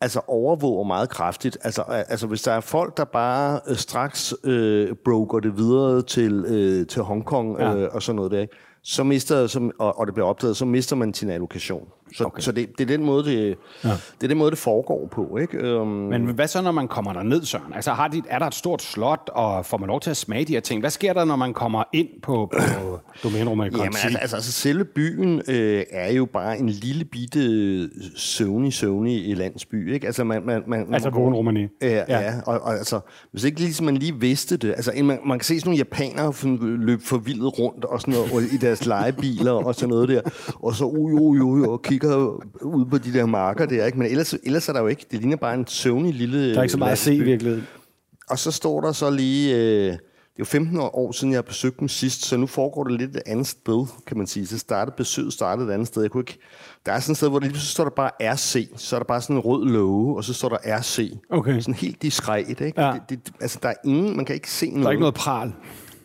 [0.00, 1.58] altså overvåger meget kraftigt.
[1.64, 6.44] Altså, altså hvis der er folk, der bare øh, straks øh, broker det videre til,
[6.48, 7.74] øh, til Hongkong Ja.
[7.74, 8.54] øh, og sådan noget der, ikke?
[8.82, 11.88] så mister, som, og, og det bliver opdaget, så mister man sin allokation.
[12.16, 12.42] Så, okay.
[12.42, 13.88] så det, det, er den måde, det, ja.
[13.88, 15.36] det er den måde, det foregår på.
[15.36, 15.80] Ikke?
[15.80, 17.74] Um, Men hvad så, når man kommer der ned, Søren?
[17.74, 20.44] Altså, har de, er der et stort slot, og får man lov til at smage
[20.44, 20.80] de her ting?
[20.80, 24.52] Hvad sker der, når man kommer ind på, på domænerummet i Jamen, altså, altså, altså
[24.52, 30.06] selve byen øh, er jo bare en lille bitte søvnig søvnig i landsby, ikke?
[30.06, 31.66] Altså, man, man, man, Altså, man, vågen romani.
[31.82, 32.20] Ja, Ja.
[32.20, 32.34] ja.
[32.46, 33.00] og, og, altså,
[33.32, 36.32] hvis ikke ligesom man lige vidste det, altså, man, man kan se sådan nogle japanere
[36.78, 40.20] løbe forvildet rundt og sådan noget, og i deres legebiler og sådan noget der,
[40.54, 42.16] og så ui, ui, ui, og kigger
[42.62, 43.98] ud på de der marker der, ikke?
[43.98, 46.62] Men ellers, ellers er der jo ikke, det ligner bare en søvnig lille Der er
[46.62, 47.66] ikke så meget at se i virkeligheden.
[48.30, 49.56] Og så står der så lige...
[49.56, 49.98] Øh,
[50.38, 53.00] det er jo 15 år siden, jeg har besøgt dem sidst, så nu foregår det
[53.00, 54.46] lidt et andet sted, kan man sige.
[54.46, 56.02] Så startede besøget startede et andet sted.
[56.02, 56.38] Jeg kunne ikke,
[56.86, 58.68] der er sådan et sted, hvor det lige pludselig står der bare RC.
[58.76, 61.18] Så er der bare sådan en rød låge, og så står der RC.
[61.30, 61.60] Okay.
[61.60, 62.72] Sådan helt diskret, ikke?
[62.76, 62.92] Ja.
[63.08, 64.16] Det, det, altså, der er ingen...
[64.16, 64.82] Man kan ikke se noget.
[64.82, 65.52] Der er ikke noget pral.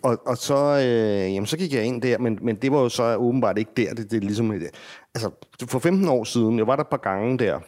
[0.04, 2.90] Og, og så, øh, jamen, så gik jeg ind der, men, men det var jo
[2.90, 3.94] så åbenbart ikke der.
[3.94, 4.62] Det, det er ligesom, øh,
[5.16, 5.30] altså,
[5.68, 7.60] for 15 år siden, jeg var der et par gange der,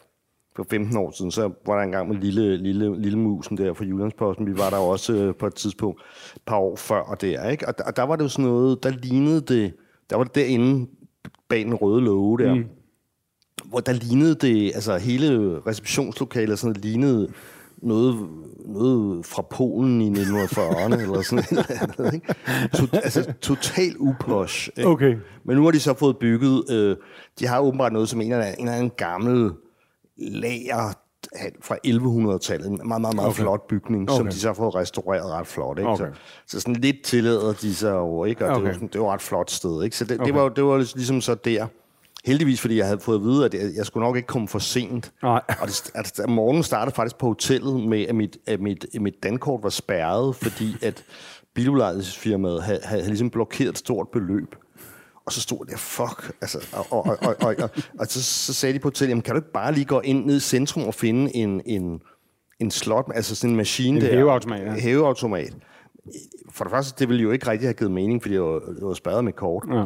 [0.56, 3.86] for 15 år siden, så var der engang med lille, lille, lille musen der fra
[3.86, 4.48] Jyllandsposten.
[4.48, 6.02] Vi var der også øh, på et tidspunkt,
[6.36, 7.67] et par år før og der, ikke?
[7.67, 9.74] Og, der- og der var det jo sådan noget, der lignede det,
[10.10, 10.88] der var det derinde
[11.50, 12.65] bag den røde låge der, mm.
[13.65, 17.28] hvor der lignede det, altså hele receptionslokalet sådan noget, lignede
[17.84, 18.28] noget,
[18.66, 22.36] noget fra Polen i 1940'erne, eller sådan et eller andet, ikke?
[22.74, 24.70] To, altså total uposh.
[24.78, 24.90] Ikke?
[24.90, 25.16] Okay.
[25.46, 26.98] Men nu har de så fået bygget, øh,
[27.40, 29.52] de har åbenbart noget som en eller anden, en eller anden gammel
[30.18, 30.94] lager
[31.62, 32.68] fra 1100-tallet.
[32.68, 33.42] En meget, meget, meget okay.
[33.42, 34.18] flot bygning, okay.
[34.18, 35.80] som de så har fået restaureret ret flot.
[35.80, 35.90] Ikke?
[35.90, 36.06] Okay.
[36.06, 36.12] Så,
[36.48, 38.46] så sådan lidt tillader de sig over, ikke?
[38.46, 38.60] og okay.
[38.60, 39.84] det, var, sådan- det var et ret flot sted.
[39.84, 39.98] Ikke?
[39.98, 40.20] Så det.
[40.20, 40.26] Okay.
[40.26, 41.68] det, var, det var ligesom så der.
[42.26, 44.60] Heldigvis, fordi jeg havde fået at vide, at jeg, jeg skulle nok ikke komme for
[44.60, 45.12] sent.
[45.24, 45.42] Nej.
[45.62, 49.24] Og det, at morgenen startede faktisk på hotellet med, at mit, at mit, at mit
[49.24, 51.04] dankort var spærret, fordi at
[51.54, 54.56] biludlejningsfirmaet havde, havde, havde ligesom blokeret et stort beløb.
[55.26, 58.54] Og så stod der, fuck, altså, og, og, og, og, og, og, og så, så
[58.54, 60.84] sagde de på hotellet, jamen, kan du ikke bare lige gå ind ned i centrum
[60.84, 62.02] og finde en, en,
[62.60, 64.12] en slot, altså sådan en maskine En der.
[64.16, 64.74] hæveautomat, ja.
[64.74, 65.54] Hæveautomat.
[66.52, 68.82] For det første, det ville jo ikke rigtig have givet mening, fordi det var, det
[68.82, 69.64] var spærret med kort.
[69.72, 69.86] Ja.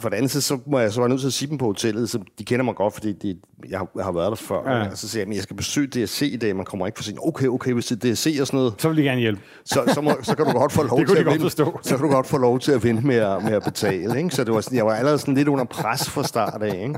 [0.00, 1.64] For det andet, så, så må jeg så være nødt til at sige dem på
[1.64, 3.36] hotellet, så de kender mig godt, fordi de,
[3.68, 4.70] jeg, har, jeg har været der før.
[4.70, 4.90] Ja.
[4.90, 7.04] Og så siger jeg, at jeg skal besøge DSC i dag, man kommer ikke for
[7.04, 7.18] sent.
[7.22, 9.42] Okay, okay, hvis det er DSC og sådan noget, Så vil de gerne hjælpe.
[9.64, 11.50] så, så, må, så kan du godt få lov til at vinde.
[11.50, 14.18] Så kan du godt få lov til at vinde med at, med at betale.
[14.18, 14.30] Ikke?
[14.30, 16.82] Så det var sådan, jeg var allerede sådan lidt under pres fra start af.
[16.82, 16.94] Ikke?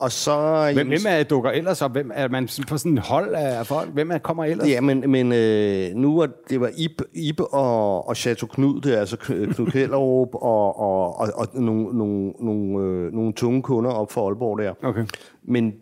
[0.00, 0.70] Og så...
[0.74, 1.92] Hvem, hvem er dukker ellers op?
[1.92, 3.90] Hvem er man på sådan en hold af folk?
[3.90, 4.68] Hvem er, kommer ellers?
[4.68, 8.94] Ja, men, men øh, nu var det var Ib, Ib og, og Chateau Knud, det
[8.94, 13.62] er altså Kn- Knud Kjellerup og, og, og, og nogle, nogle, nogle, øh, nogle tunge
[13.62, 14.74] kunder op for Aalborg der.
[14.82, 15.04] Okay.
[15.42, 15.74] Men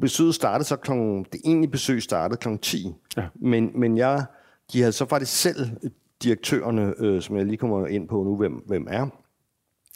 [0.00, 2.94] besøget startede så klokken, det egentlige besøg startede klokken 10.
[3.16, 3.22] Ja.
[3.34, 4.24] Men, men jeg,
[4.72, 5.56] de havde så faktisk selv
[6.22, 9.06] direktørerne, øh, som jeg lige kommer ind på nu, hvem, hvem er,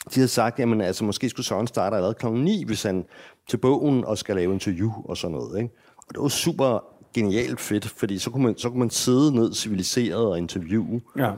[0.05, 3.05] de havde sagt, jamen altså måske skulle Søren starte allerede klokken 9, hvis han
[3.49, 5.61] til bogen og skal lave interview og sådan noget.
[5.61, 5.73] Ikke?
[5.97, 6.83] Og det var super
[7.13, 11.01] genialt fedt, fordi så kunne man, så kunne man sidde ned civiliseret og interviewe.
[11.17, 11.31] Ja.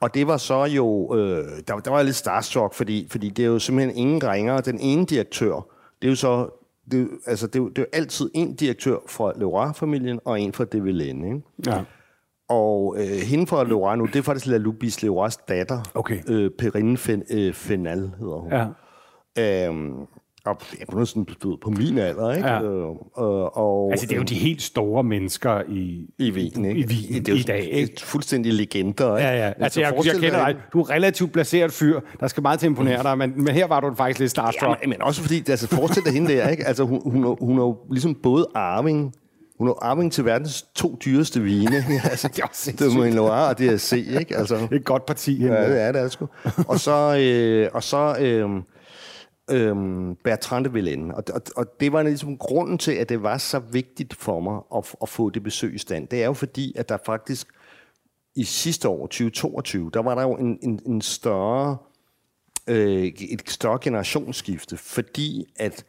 [0.00, 3.46] Og det var så jo, øh, der, der var lidt starstruck, fordi, fordi det er
[3.48, 4.60] jo simpelthen ingen ringer.
[4.60, 5.54] Den ene direktør,
[6.02, 6.48] det er jo så,
[6.90, 10.52] det, altså, det, er jo, det er jo altid en direktør fra Leroy-familien og en
[10.52, 11.42] fra DVLN, ikke?
[11.66, 11.82] Ja.
[12.48, 15.82] Og øh, hende fra Leroy nu, det er faktisk La Lubis Leroys datter.
[15.94, 16.20] Okay.
[16.28, 18.52] Øh, Perrine Fen, øh, Fenal hedder hun.
[18.52, 18.66] ja.
[19.38, 20.06] Øhm,
[20.46, 22.48] og kunne sådan du ved, på min alder, ikke?
[22.48, 22.62] Ja.
[22.62, 26.80] Øh, og, og, Altså, det er jo de helt store mennesker i, i Wien, ikke?
[26.80, 28.02] i Wien det er jo i dag, ikke?
[28.02, 29.28] fuldstændig legender, ikke?
[29.28, 29.52] Ja, ja.
[29.60, 30.56] Altså, jeg, jeg kender dig-.
[30.72, 32.00] Du er relativt placeret fyr.
[32.20, 34.70] Der skal meget til at imponere dig, men, men her var du faktisk lidt starstruck.
[34.70, 36.66] Ja, men, men også fordi, altså forestil dig hende der, ikke?
[36.66, 39.12] Altså hun, hun, er, hun er jo ligesom både arving,
[39.58, 41.76] hun er arving til verdens to dyreste vine.
[42.10, 44.36] altså, Det er også det er Loire og DSC, ikke?
[44.36, 45.36] Altså, Det er et godt parti.
[45.38, 46.28] hende ja, det er det, er det sgu.
[46.68, 48.50] Og så, øh, og så øh,
[49.50, 49.76] øh,
[50.24, 51.14] Bertrand de Villene.
[51.14, 54.60] Og, og, og det var ligesom grunden til, at det var så vigtigt for mig
[54.76, 56.08] at, at få det besøg i stand.
[56.08, 57.48] Det er jo fordi, at der faktisk
[58.36, 61.76] i sidste år, 2022, der var der jo en, en, en større,
[62.66, 65.84] øh, et større generationsskifte, fordi at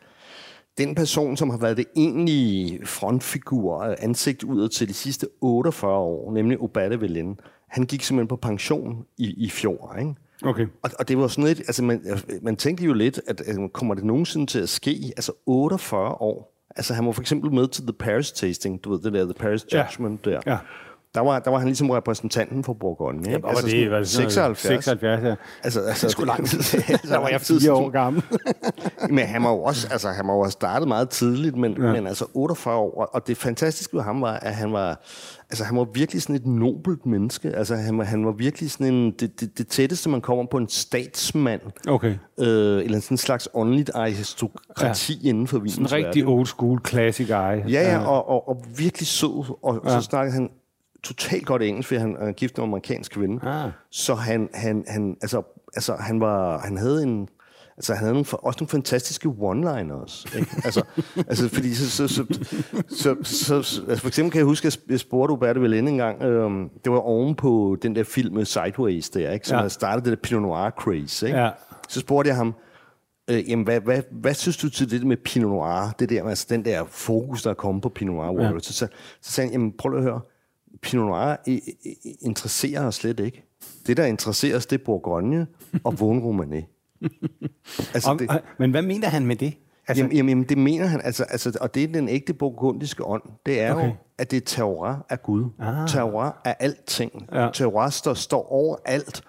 [0.77, 5.91] den person, som har været det egentlige frontfigur, øh, ansigt udad til de sidste 48
[5.91, 10.15] år, nemlig Obade Velen, han gik simpelthen på pension i, i fjor, ikke?
[10.43, 10.67] Okay.
[10.83, 12.01] Og, og det var sådan lidt, altså man,
[12.41, 15.13] man tænkte jo lidt, at, at kommer det nogensinde til at ske?
[15.17, 16.53] Altså 48 år.
[16.75, 19.33] Altså han var for eksempel med til The Paris Tasting, du ved, det der The
[19.33, 19.81] Paris Ja.
[19.83, 20.41] Judgment der.
[20.45, 20.57] Ja.
[21.15, 23.17] Der var, der var han ligesom repræsentanten for Bourgogne.
[23.19, 23.29] Ikke?
[23.29, 23.71] Hvad var det?
[23.71, 24.85] sådan Var det sådan noget 76.
[24.85, 25.35] 76, ja.
[25.63, 26.59] Altså, altså, Det sgu lang tid.
[26.89, 28.23] Altså, Der var jeg fire år gammel.
[29.15, 31.91] Men han var jo også, altså han må jo startet meget tidligt, men, ja.
[31.91, 33.01] men altså 48 år.
[33.01, 34.89] Og- Og det fantastiske ved ham var, at han var,
[35.49, 37.55] altså han var virkelig sådan et nobelt menneske.
[37.55, 40.57] Altså han var, han var virkelig sådan en, det, det, det tætteste, man kommer på
[40.57, 41.61] en statsmand.
[41.87, 42.15] Okay.
[42.39, 45.29] Øh, eller sådan en slags åndeligt aristokrati ja.
[45.29, 47.33] inden for Wiens En rigtig old school classic guy.
[47.33, 49.55] Ja, ja, og, og, og virkelig sød.
[49.63, 49.89] Og ja.
[49.89, 50.49] så snakkede han
[51.03, 53.47] totalt godt engelsk, fordi han er gift med en amerikansk kvinde.
[53.49, 53.71] Ah.
[53.91, 55.41] Så han, han, han, altså,
[55.75, 57.27] altså, han, var, han havde en...
[57.77, 60.37] Altså, han havde nogle, også nogle fantastiske one-liners.
[60.37, 60.51] Ikke?
[60.65, 60.83] Altså,
[61.17, 62.25] altså, fordi så, så, så,
[62.89, 65.97] så, så, så altså, for eksempel kan jeg huske, at jeg spurgte Uberte Velen en
[65.97, 69.47] gang, øhm, det var oven på den der film med Sideways der, ikke?
[69.47, 69.59] som Ja.
[69.59, 71.27] havde startet det der Pinot Noir craze.
[71.27, 71.39] Ikke?
[71.39, 71.49] Ja.
[71.89, 72.53] Så spurgte jeg ham,
[73.29, 75.91] øh, jamen, hvad, hvad, hvad synes du til det med Pinot Noir?
[75.99, 78.43] Det der, altså den der fokus, der er kommet på Pinot Noir.
[78.53, 78.59] Ja.
[78.59, 78.87] Så, så,
[79.21, 80.21] så sagde han, jamen prøv at høre,
[80.81, 83.43] Pinot Noir i, i, interesserer os slet ikke.
[83.87, 85.47] Det, der interesserer os, det er Bourgogne
[85.83, 86.65] og Vaughn Romanée.
[87.93, 89.53] altså, Om, det, men hvad mener han med det?
[89.87, 93.21] altså, jamen, jamen, det mener han, altså, altså, og det er den ægte burgundiske ånd.
[93.45, 93.87] Det er okay.
[93.87, 95.45] Jo, at det er terroir af Gud.
[95.59, 95.87] Ah.
[95.87, 97.27] Terroir er alting.
[97.33, 97.49] Ja.
[97.53, 99.21] Terroir står, står over alt.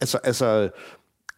[0.00, 0.70] Altså, altså,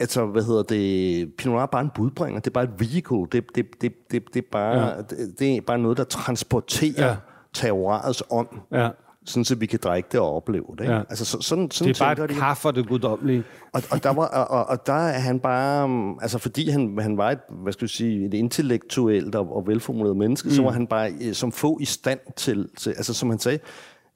[0.00, 1.34] altså, hvad hedder det?
[1.38, 2.40] Pinot Noir er bare en budbringer.
[2.40, 3.18] Det er bare et vehicle.
[3.32, 4.96] Det, det, det, det, det, er, bare, ja.
[5.02, 7.16] det, det er bare noget, der transporterer Ja.
[7.54, 8.48] terroirets ånd.
[8.72, 8.88] Ja.
[9.26, 10.80] Sådan, så vi kan drikke det og opleve det.
[10.80, 10.92] Ikke?
[10.94, 10.98] Ja.
[11.08, 12.56] Altså, så, sådan, sådan Det er bare et de.
[12.56, 13.44] for det guddommelige.
[13.72, 17.30] Og, og, der var, og, og- der er han bare, altså fordi han, han var
[17.30, 20.54] et, hvad skal jeg sige, et intellektuelt og, og velformuleret menneske, mm.
[20.54, 23.58] så var han bare øh, som få i stand til, til altså som han sagde,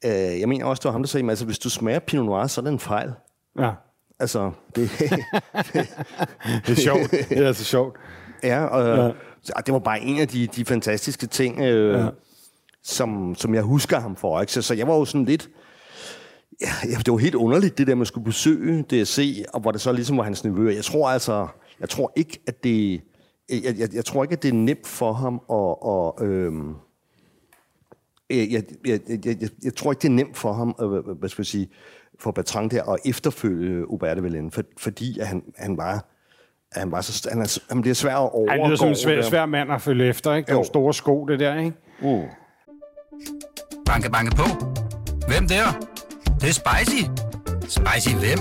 [0.05, 2.47] øh, jeg mener også, det var ham, der sagde, altså hvis du smager Pinot Noir,
[2.47, 3.13] så er det en fejl.
[3.59, 3.71] Ja.
[4.21, 4.91] Altså, det,
[6.67, 7.11] Det er sjovt.
[7.11, 7.97] Det er altså sjovt.
[8.43, 9.61] ja, og, ja.
[9.67, 12.07] det var bare en af de, de fantastiske ting, øh, ja.
[12.89, 14.41] Som, som jeg husker ham for.
[14.41, 14.53] Ikke?
[14.53, 15.51] Så, så jeg var jo sådan lidt,
[16.61, 19.93] ja, det var helt underligt, det der at skulle besøge DSC, og hvor det så
[19.93, 20.75] ligesom var hans nevø.
[20.75, 21.49] Jeg tror altså,
[21.81, 23.01] jeg tror ikke, at det,
[23.51, 26.75] jeg, jeg, jeg tror ikke, at det er nemt for ham at, og, øhm,
[28.31, 31.43] jeg, jeg, jeg, jeg, jeg, tror ikke, det er nemt for ham, øh, hvad skal
[31.43, 31.69] jeg sige,
[32.19, 35.93] for Bertrand der, at efterfølge Uberte Velen, for, fordi at han, han var,
[36.73, 38.51] at han var så, han, er, han bliver svær at overgå.
[38.51, 40.53] Han lyder som en svær, svær mand at følge efter, ikke?
[40.53, 41.73] Det er store sko, det der, ikke?
[42.03, 42.25] Uh.
[43.89, 44.47] Banke, banke på.
[45.29, 45.67] Hvem der?
[46.25, 47.03] Det, det er spicy.
[47.69, 48.39] Spicy hvem?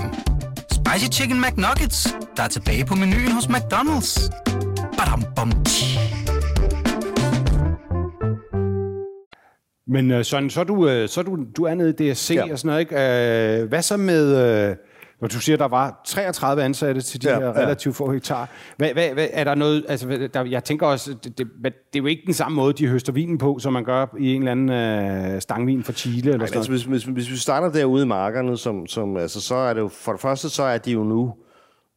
[0.72, 4.30] Spicy Chicken McNuggets, der er tilbage på menuen hos McDonald's.
[4.98, 5.98] Badum, bom, tji.
[9.86, 12.30] Men øh, Søren, så er du, øh, så er du, du er nede i DSC
[12.34, 12.52] ja.
[12.52, 13.62] Og sådan noget, ikke?
[13.62, 14.24] Øh, hvad så med...
[14.68, 14.76] Øh,
[15.20, 17.52] når du siger, der var 33 ansatte til de ja, Ja, her ja.
[17.64, 18.48] relativt få hektar.
[18.76, 19.84] Hvad, hvad, hvad, er der noget...
[19.88, 22.72] Altså, hvad- der, jeg tænker også, det, det, det er jo ikke den samme måde,
[22.72, 26.18] de høster vinen på, som man gør i en eller anden øh, stangvin fra Chile
[26.18, 29.40] eller Men sådan altså, hvis, hvis, hvis vi starter derude i markerne, som, som, altså,
[29.40, 31.34] så er det jo, for det første, så er de jo nu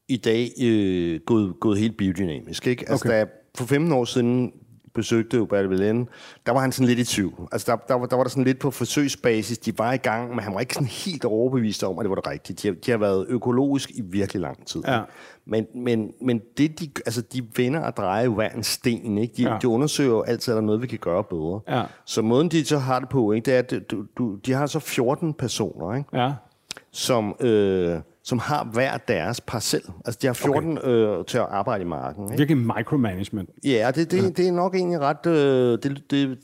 [0.08, 2.68] i dag øh, gået, gået helt biodynamisk.
[2.68, 2.86] Ikke?
[2.90, 3.18] Altså, Okay.
[3.18, 4.52] jeg for 15 år siden
[4.94, 6.10] besøgte Hubert Velen,
[6.46, 7.48] der var han sådan lidt i tvivl.
[7.52, 9.58] Altså, der, der, var, der var der sådan lidt på forsøgsbasis.
[9.58, 12.16] De var i gang, men han var ikke sådan helt overbevist om, at det var
[12.16, 12.56] det rigtige.
[12.62, 14.82] De har, de har været økologisk i virkelig lang tid.
[14.88, 15.02] Ja.
[15.46, 19.18] Men, men, men det, de, altså, de vender og drejer jo hver en sten.
[19.18, 19.34] Ikke?
[19.38, 19.58] De, Ja.
[19.62, 21.60] de undersøger jo altid, er der noget, vi kan gøre bedre.
[21.70, 21.84] Ja.
[22.06, 24.66] Så måden, de så har det på, ikke, det er, at du, du, de har
[24.66, 26.18] så 14 personer, ikke?
[26.18, 26.34] Ja.
[26.92, 29.82] Som, øh, som har hver deres parcel.
[30.06, 30.88] Altså, de har 14 okay.
[30.88, 32.24] øh, til at arbejde i marken.
[32.24, 32.38] Ikke?
[32.38, 33.50] Virkelig micromanagement.
[33.66, 35.26] Ja, det, det, det er nok egentlig ret...
[35.26, 36.38] Øh, det, det,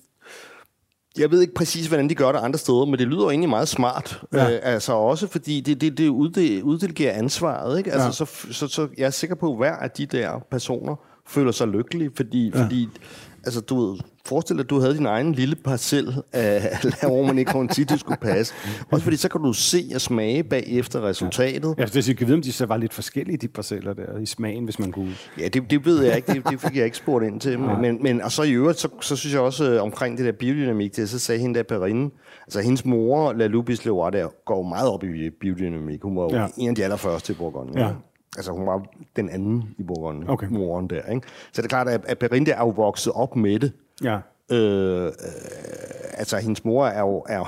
[1.18, 3.68] jeg ved ikke præcis, hvordan de gør det andre steder, men det lyder egentlig meget
[3.68, 4.24] smart.
[4.34, 4.44] Ja.
[4.44, 4.54] Ja.
[4.54, 7.78] Øh, altså også fordi det, det, det udde- uddelegerer ansvaret.
[7.78, 7.92] Ikke?
[7.92, 8.12] Altså, Ja.
[8.12, 10.96] så, så, så jeg er sikker på, at hver af de der personer
[11.28, 12.64] føler sig lykkelige, fordi, ja.
[12.64, 12.88] fordi
[13.46, 17.84] altså, du ved, forestil dig, at du havde din egen lille parcel af Laurman Conti,
[17.84, 18.54] du skulle passe.
[18.92, 21.76] Også fordi så kan du se og smage bagefter resultatet.
[21.78, 24.26] Vil sige, jeg kan vide, om de så var lidt forskellige, de parceller der, i
[24.26, 25.14] smagen, hvis man kunne...
[25.40, 26.34] Ja, det, det ved jeg ikke.
[26.34, 27.60] Det, det fik jeg ikke spurgt ind til.
[27.60, 30.26] Men, men, men, og så i øvrigt, så, så synes jeg også øh, omkring det
[30.26, 32.10] der biodynamik, det, så sagde hende der Perrine,
[32.48, 36.02] altså hendes mor, La Lubis Leroy, der går meget op i biodynamik.
[36.04, 36.42] Hun var jo Ja.
[36.42, 36.48] ja.
[36.58, 37.82] en af de allerførste i Bourgogne.
[37.82, 37.90] Ja.
[38.38, 38.86] Altså hun var
[39.16, 40.48] den anden i Bourgogne, Okay.
[40.48, 41.02] moren der.
[41.12, 41.28] Ikke?
[41.54, 43.72] Så det er klart, at, der er jo vokset op med det.
[44.04, 44.20] Ja.
[44.52, 45.12] Øh, øh,
[46.14, 47.46] altså, hendes mor er jo, er jo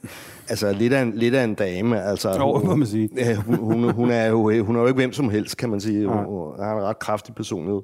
[0.50, 2.02] altså, lidt, af en, lidt af en dame.
[2.02, 3.08] Altså, Jo, må man sige.
[3.16, 5.80] Ja, hun, hun, hun, er jo, hun er jo ikke hvem som helst, kan man
[5.80, 6.06] sige.
[6.06, 7.82] Hun, hun har en ret kraftig personlighed.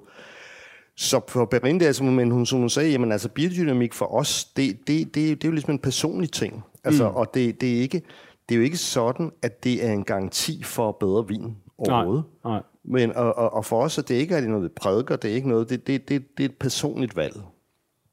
[0.96, 4.78] Så for Berinde, altså, men hun, som hun sagde, jamen, altså, biodynamik for os, det,
[4.86, 6.64] det, det, det er jo ligesom en personlig ting.
[6.84, 7.16] Altså, mm.
[7.16, 8.02] Og det, det, er ikke,
[8.48, 12.24] det er jo ikke sådan, at det er en garanti for bedre vin overhovedet.
[12.44, 12.62] Nej, nej.
[12.84, 15.30] Men, og, og, og for os er det ikke er det noget, vi prædiker, det
[15.30, 17.36] er ikke noget, det, det, det, det er et personligt valg,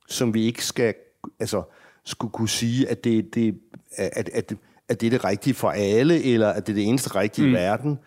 [0.07, 0.93] som vi ikke skal,
[1.39, 1.63] altså,
[2.03, 3.55] skulle kunne sige, at det, det,
[3.97, 4.53] at, at,
[4.89, 7.53] at det er det rigtige for alle, eller at det er det eneste rigtige mm.
[7.53, 7.99] i verden.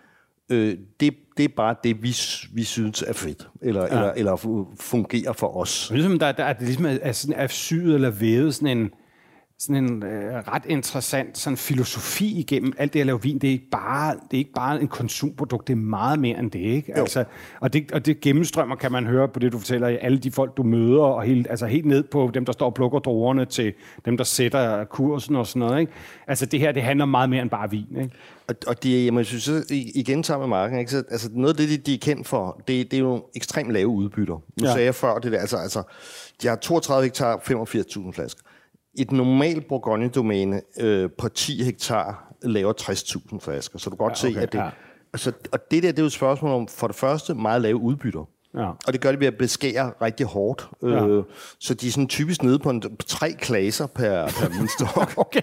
[0.51, 2.17] Øh, det, det er bare det, vi,
[2.53, 3.89] vi synes er fedt, eller, ja.
[3.89, 5.91] eller, eller fu- fungerer for os.
[5.93, 8.91] Ligesom der, der er, det ligesom er, er, sådan, er syet eller vævet sådan en,
[9.61, 13.39] sådan en øh, ret interessant sådan filosofi igennem alt det at lave vin.
[13.39, 16.51] Det er, ikke bare, det er ikke bare en konsumprodukt, det er meget mere end
[16.51, 16.59] det.
[16.59, 16.97] Ikke?
[16.97, 17.25] Altså,
[17.61, 20.57] og, det og det gennemstrømmer, kan man høre på det, du fortæller, alle de folk,
[20.57, 23.73] du møder, og helt, altså helt ned på dem, der står og plukker druerne, til
[24.05, 25.81] dem, der sætter kursen og sådan noget.
[25.81, 25.93] Ikke?
[26.27, 27.87] Altså det her, det handler meget mere end bare vin.
[28.01, 28.11] Ikke?
[28.49, 30.91] Og, og det, jamen, jeg synes så, i- igen sammen med marken, ikke?
[30.91, 33.73] Så, altså, noget af det, de, de er kendt for, det, det er jo ekstremt
[33.73, 34.35] lave udbytter.
[34.35, 34.73] Nu ja.
[34.73, 35.83] sagde jeg før det der, altså, altså
[36.43, 38.43] de har 32 hektar, 85.000 flasker.
[38.99, 44.29] Et normalt Bourgogne-domæne øh, på 10 hektar laver 60.000 flasker, så du kan godt Ja,
[44.29, 44.59] okay, se, at det...
[44.59, 44.69] ja.
[45.13, 47.77] Altså, og det der, det er jo et spørgsmål om, for det første, meget lave
[47.77, 48.29] udbytter.
[48.55, 48.69] Ja.
[48.87, 50.69] Og det gør det ved at beskære rigtig hårdt.
[50.83, 50.89] Ja.
[50.89, 51.07] Ja.
[51.07, 51.25] Øh,
[51.61, 55.13] så de er sådan typisk nede på en, tre klaser per, per vinstok.
[55.27, 55.41] Okay.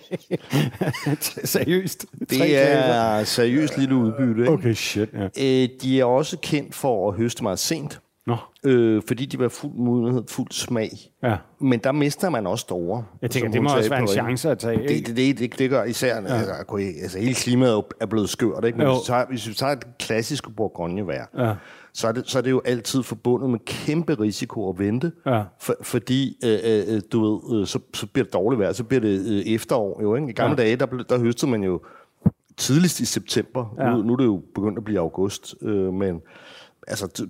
[1.44, 2.00] Seriøst.
[2.02, 2.56] Tre Det klaser.
[2.58, 4.42] er seriøst lille udbytte.
[4.42, 4.52] Ikke?
[4.54, 5.10] Okay, shit.
[5.14, 5.24] Ja.
[5.64, 9.48] Øh, de er også kendt for at høste meget sent, Nå, øh, fordi de var
[9.48, 10.90] fuld modenhed, fuld smag.
[11.24, 11.38] ja.
[11.60, 13.06] Men der mister man også store.
[13.22, 14.78] Jeg tænker, det må også være en chance at tage.
[14.84, 15.08] Det, ikke?
[15.08, 16.34] det, det, det, det gør især, ja.
[16.34, 18.78] altså, altså hele klimaet er blevet skørt, ikke?
[18.78, 18.94] men Jo.
[18.94, 21.54] hvis vi, tager, hvis vi tager et klassisk bourgognevejr, Ja.
[21.94, 25.44] så, er det, så er det jo altid forbundet med kæmpe risiko at vente, Ja.
[25.60, 26.60] for, fordi øh,
[26.96, 30.02] øh, du ved, øh, så, så bliver det dårligt vejr, så bliver det øh, efterår.
[30.02, 30.30] Jo, ikke?
[30.30, 30.64] I gamle Ja.
[30.64, 31.82] dage, der, der høstede man jo
[32.58, 33.76] tidligst i september.
[33.80, 33.90] Ja.
[33.92, 36.22] Nu, nu er det jo begyndt at blive august, øh, men
[36.88, 37.28] altså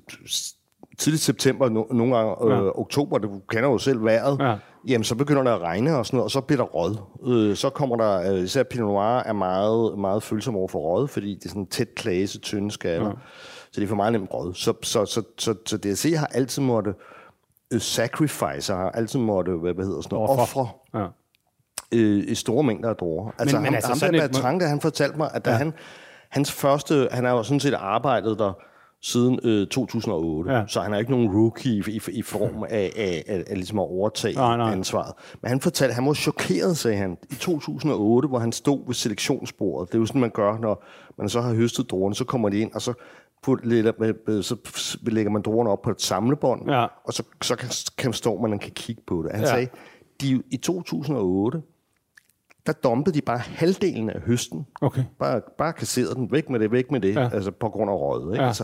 [0.97, 2.79] tidligt september, no, nogle gange øh, Ja.
[2.79, 4.55] oktober, du kender jo selv vejret, Ja.
[4.87, 6.97] jamen så begynder det at regne og sådan noget, og så bliver der råd.
[7.27, 11.07] Øh, så kommer der, øh, især Pinot Noir er meget, meget følsom over for råd,
[11.07, 13.13] fordi det er sådan tæt klase, tynde skaller, ja.
[13.71, 14.53] så det er for meget nemt råd.
[14.53, 16.93] Så, så, så, så, så DSC har altid måtte
[17.73, 20.61] øh, sacrifice, har altid måtte, hvad, hvad hedder sådan noget, Offer.
[20.61, 20.67] ofre
[20.99, 21.07] Ja.
[21.91, 23.31] øh, i store mængder af druer.
[23.39, 25.57] Altså, men ham, altså ham sådan der Bertrand, han fortalte mig, at da ja.
[25.57, 25.73] han,
[26.29, 28.53] hans første, han har jo sådan set arbejdet der
[29.07, 30.63] siden øh, 2008, Ja.
[30.67, 33.79] så han er ikke nogen rookie i, i, i form af, af, af, af ligesom
[33.79, 34.71] at overtage Nej, nej.
[34.71, 35.13] ansvaret.
[35.41, 39.89] Men han fortalte, han var chokeret, sagde han, i 2008, hvor han stod ved selektionsbordet.
[39.89, 40.83] Det er jo sådan, man gør, når
[41.17, 42.93] man så har høstet druerne, så kommer de ind, og så
[44.41, 44.55] så
[45.07, 46.85] lægger man druerne op på et samlebånd, Ja.
[47.05, 49.31] og så, så kan, kan stå man og kan kigge på det.
[49.31, 49.47] Han ja.
[49.47, 49.67] sagde,
[50.21, 51.61] de, i 2008,
[52.65, 54.67] der dumpede de bare halvdelen af høsten.
[54.81, 55.03] Okay.
[55.19, 56.31] Bare, bare kasserede den.
[56.31, 57.15] Væk med det, væk med det.
[57.15, 57.29] Ja.
[57.33, 58.33] Altså på grund af røget.
[58.33, 58.41] Ikke?
[58.41, 58.47] Ja.
[58.47, 58.63] Altså,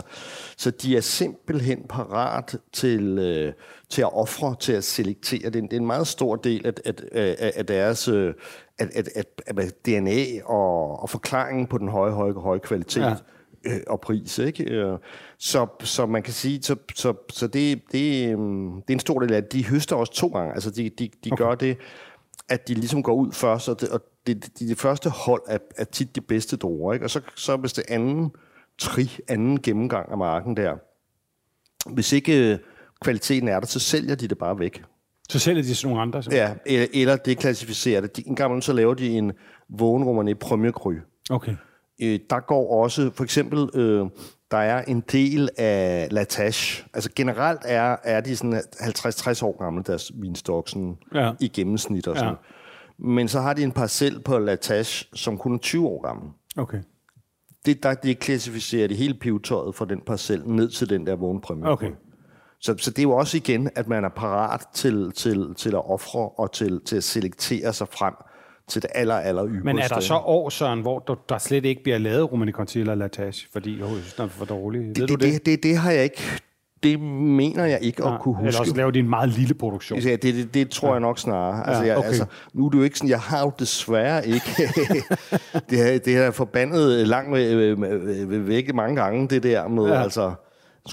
[0.56, 3.52] så de er simpelthen parat til, øh,
[3.88, 5.50] til at ofre, til at selektere.
[5.50, 8.34] Det er en, det er en meget stor del af, af, af, af deres øh,
[8.78, 9.08] at, at,
[9.46, 13.00] at, at DNA og, og forklaringen på den høje, høje, høje kvalitet.
[13.02, 13.14] Ja.
[13.64, 14.38] øh, og pris.
[14.38, 14.64] Ikke?
[14.64, 14.98] Øh,
[15.38, 19.18] Så, så man kan sige, så, så, så det, det, øhm, det er en stor
[19.20, 19.52] del af det.
[19.52, 20.54] De høster også to gange.
[20.54, 21.44] Altså de, de, de okay.
[21.44, 21.76] gør det,
[22.48, 25.58] at de ligesom går ud først, og det, og det, det, det første hold er,
[25.76, 26.92] er tit de bedste druer.
[26.92, 27.06] Ikke?
[27.06, 28.30] Og så, så hvis det anden
[28.78, 30.74] tri, anden gennemgang af marken der,
[31.90, 32.58] hvis ikke øh,
[33.00, 34.84] kvaliteten er der, så sælger de det bare væk.
[35.28, 36.22] Så sælger de sådan nogle andre.
[36.22, 36.58] simpelthen?
[36.66, 38.16] Ja, eller, eller deklassificerer det.
[38.16, 39.32] De, en gang så laver de en
[39.72, 40.92] vågenromané Premier Cru.
[41.30, 41.56] Okay.
[42.02, 44.06] Øh, der går også, for eksempel, øh,
[44.52, 46.84] der er en del af Latache.
[46.94, 51.32] Altså generelt er, er de sådan 50-60 år gamle, deres vinstok, sådan Ja.
[51.40, 52.30] i gennemsnit og sådan.
[52.32, 52.36] Ja.
[53.08, 56.30] Men så har de en parcel på Latache, som kun er 20 år gammel.
[56.56, 56.78] Okay.
[57.66, 61.68] Det, der de klassificerer de hele pivetøjet fra den parcel ned til den der vågenpræmie.
[61.68, 61.90] Okay.
[62.60, 65.90] Så, så det er jo også igen, at man er parat til, til, til at
[65.90, 68.14] ofre og til, til at selektere sig frem
[68.68, 69.64] til det aller, aller ypperste.
[69.64, 72.80] Men er der så år, Søren, hvor der, der slet ikke bliver lavet Romani Conti
[72.80, 74.80] eller Latage, fordi jeg synes, den er for dårlig?
[74.80, 76.22] Ved det, du det, det, det, det har jeg ikke...
[76.82, 78.60] Det mener jeg ikke at kunne Eller huske.
[78.60, 79.98] også laver de en meget lille produktion.
[79.98, 81.66] Ja, det, det, det tror jeg nok snarere.
[81.68, 82.08] Altså, Ja, jeg, okay.
[82.08, 84.44] altså, nu er det jo ikke sådan, jeg har jo desværre ikke
[85.70, 87.32] det her, det her forbandet langt
[88.46, 89.94] væk mange gange, det der med, Ja.
[89.94, 90.02] ja.
[90.02, 90.32] altså,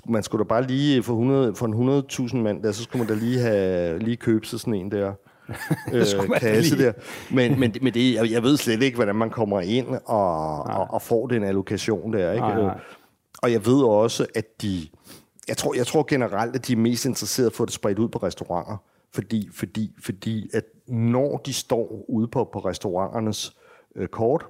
[0.09, 3.15] man skulle da bare lige for, 100, for en 100.000 mand der, så skulle man
[3.17, 5.11] da lige have lige købe sig sådan en der
[5.93, 6.85] øh, kasse lige.
[6.85, 6.93] der.
[7.31, 10.87] Men, men, men det, jeg, jeg ved slet ikke, hvordan man kommer ind og, og,
[10.89, 12.31] og får den allokation der.
[12.31, 12.47] Ikke?
[12.47, 12.79] Nej, nej.
[13.41, 14.87] Og jeg ved også, at de...
[15.47, 18.09] Jeg tror, jeg tror generelt, at de er mest interesserede for at det spredt ud
[18.09, 18.77] på restauranter.
[19.13, 23.55] Fordi, fordi, fordi at når de står ude på, på restauranternes
[23.95, 24.45] øh, kort,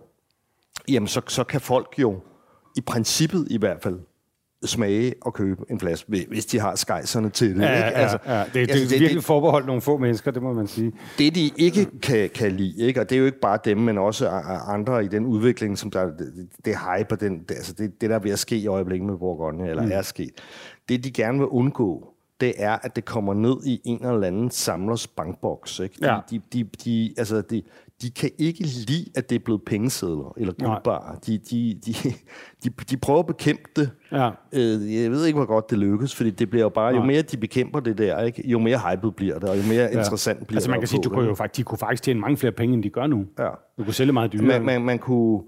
[0.88, 2.20] jamen så, så kan folk jo
[2.78, 4.00] i princippet i hvert fald
[4.66, 7.62] smage og købe en flaske, hvis- de har skejserne til det.
[7.62, 8.00] Ja, ikke?
[8.00, 8.44] ja, ja, ja.
[8.46, 10.92] Det, det, altså, det er virkelig forbeholdt nogle få mennesker, det må man sige.
[11.18, 13.00] det, de ikke kan, kan lide, ikke?
[13.02, 14.28] og det er jo ikke bare dem, men også
[14.68, 18.10] andre i den udvikling, som der, det, det hype, og den, det, altså det, det
[18.10, 19.92] der er ved at ske i øjeblikket med Bourgogne, eller mm.
[19.94, 20.32] er sket,
[20.90, 24.52] det de gerne vil undgå, det er, at det kommer ned i en eller anden
[24.52, 25.80] samlers bankboks.
[25.80, 25.96] Ikke?
[26.02, 26.20] De, Ja.
[26.32, 27.64] de, de, de, altså de,
[28.02, 30.68] de kan ikke lide, at det er blevet pengesedler eller Nej.
[30.74, 31.16] guldbarer.
[31.16, 31.94] De, de, de,
[32.64, 33.90] de, de prøver at bekæmpe det.
[34.12, 34.30] Ja.
[34.54, 37.06] Øh, jeg ved ikke, hvor godt det lykkes, fordi det bliver jo bare, jo Nej.
[37.08, 38.50] mere de bekæmper det der, ikke?
[38.50, 40.00] jo mere hypet bliver det, og jo mere ja.
[40.00, 41.78] interessant bliver Altså man det kan at sige, få du kunne jo faktisk, de kunne
[41.78, 43.26] faktisk tjene mange flere penge, end de gør nu.
[43.40, 43.50] Ja.
[43.78, 44.48] Du kunne sælge meget dyrere.
[44.48, 45.42] Man, man, man kunne...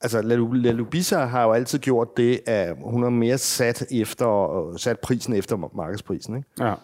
[0.00, 4.98] Altså, Lalu- Lalubisa har jo altid gjort det, at hun har mere sat, efter, sat
[5.00, 6.36] prisen efter markedsprisen.
[6.36, 6.48] Ikke?
[6.60, 6.74] Ja.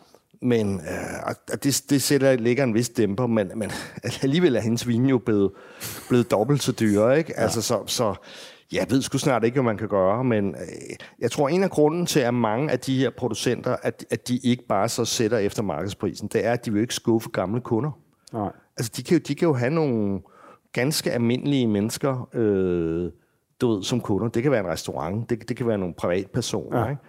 [0.42, 3.70] Men øh, og det, det sætter, lægger en vis dæmper, men, men
[4.22, 5.50] alligevel er hendes vin jo blevet,
[6.08, 7.18] blevet dobbelt så dyre.
[7.18, 7.32] Ikke?
[7.36, 7.42] Ja.
[7.42, 8.14] Altså, så, så
[8.72, 11.70] jeg ved sgu snart ikke, hvad man kan gøre, men øh, jeg tror, en af
[11.70, 15.38] grunden til, at mange af de her producenter, at, at de ikke bare så sætter
[15.38, 17.90] efter markedsprisen, det er, at de vil ikke skuffe gamle kunder.
[18.32, 18.52] Nej.
[18.76, 20.20] Altså, de kan, jo, de kan jo have nogle
[20.72, 23.10] ganske almindelige mennesker, øh,
[23.60, 24.28] du ved, som kunder.
[24.28, 26.90] Det kan være en restaurant, det, det kan være nogle privatpersoner, ja.
[26.90, 27.02] ikke?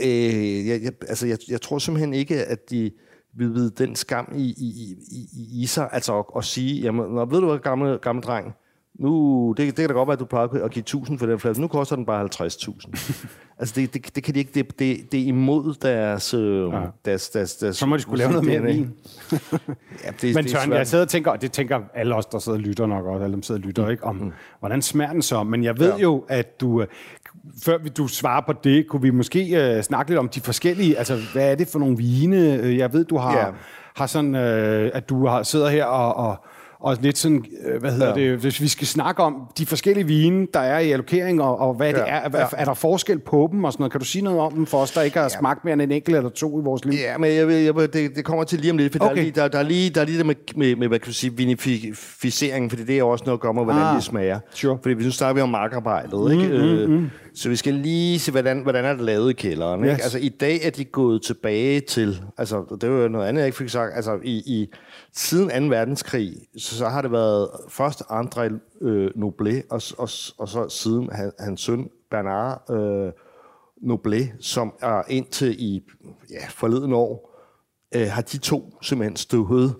[0.00, 2.90] Øh, jeg, jeg, altså, jeg, jeg tror simpelthen ikke, at de
[3.36, 7.10] vil vide den skam i, i, i, i, i sig, altså at, at sige, jamen,
[7.10, 8.52] nå, ved du hvad, gamle, gamle dreng,
[8.98, 11.38] nu, det, det kan da godt være, at du plejer at give 1000 for den
[11.38, 13.26] flaske, nu koster den bare 50.000.
[13.58, 16.80] altså, det, det, det kan de ikke, det, det, det er imod deres, øh, ja.
[17.04, 17.76] deres, deres, deres...
[17.76, 18.90] Så må de skulle lave noget mere vin.
[20.04, 20.68] Ja, det, Men svært.
[20.68, 23.24] jeg sidder og tænker, og det tænker alle os, der sidder og lytter nok også,
[23.24, 24.32] alle dem sidder og lytter, ikke, om Mm.
[24.58, 25.42] hvordan smager den så?
[25.42, 25.98] Men jeg ved Ja.
[25.98, 26.86] jo, at du, øh,
[27.64, 31.18] før du svarer på det, kunne vi måske uh, snakke lidt om de forskellige, altså
[31.32, 32.54] hvad er det for nogle vine?
[32.62, 33.44] Øh, Jeg ved, du har, Ja.
[33.96, 36.36] har sådan, uh, at du har, sidder her og, og
[36.84, 38.30] og lidt sådan, øh, hvad hedder Ja.
[38.30, 41.74] det, hvis vi skal snakke om de forskellige vine, der er i allokering, og, og
[41.74, 42.46] hvad det Ja, er, er, ja.
[42.52, 43.92] er der forskel på dem og sådan noget?
[43.92, 45.92] Kan du sige noget om dem for os, der ikke har smagt mere end en
[45.92, 46.94] enkelt eller to i vores liv?
[46.94, 49.14] Ja, men jeg, vil, jeg, vil, det, det kommer til lige om lidt, for okay.
[49.14, 50.98] der, er lige, der, der, er lige, der er lige det med, med, med hvad
[50.98, 54.04] kan du sige, vinificering, for det er også noget at gøre med, hvordan Ah, det
[54.04, 54.38] smager.
[54.54, 54.78] sure.
[54.82, 56.44] Fordi vi nu snakker vi om markarbejdet, ikke?
[56.48, 57.02] Øh,
[57.34, 59.84] Så vi skal lige se, hvordan, hvordan er det lavet i kælderen.
[59.84, 59.94] Ikke?
[59.94, 60.02] Yes.
[60.02, 63.46] Altså i dag er de gået tilbage til, altså det var jo noget andet, jeg
[63.46, 64.72] ikke fik sagt, altså i, i
[65.12, 65.76] siden 2.
[65.76, 71.08] verdenskrig, så, så har det været først André øh, Noblet, og, og, og så siden
[71.12, 73.12] han, hans søn Bernard øh,
[73.82, 75.82] Noblet, som er indtil i
[76.30, 77.32] ja, forleden år,
[77.94, 79.74] øh, har de to simpelthen stået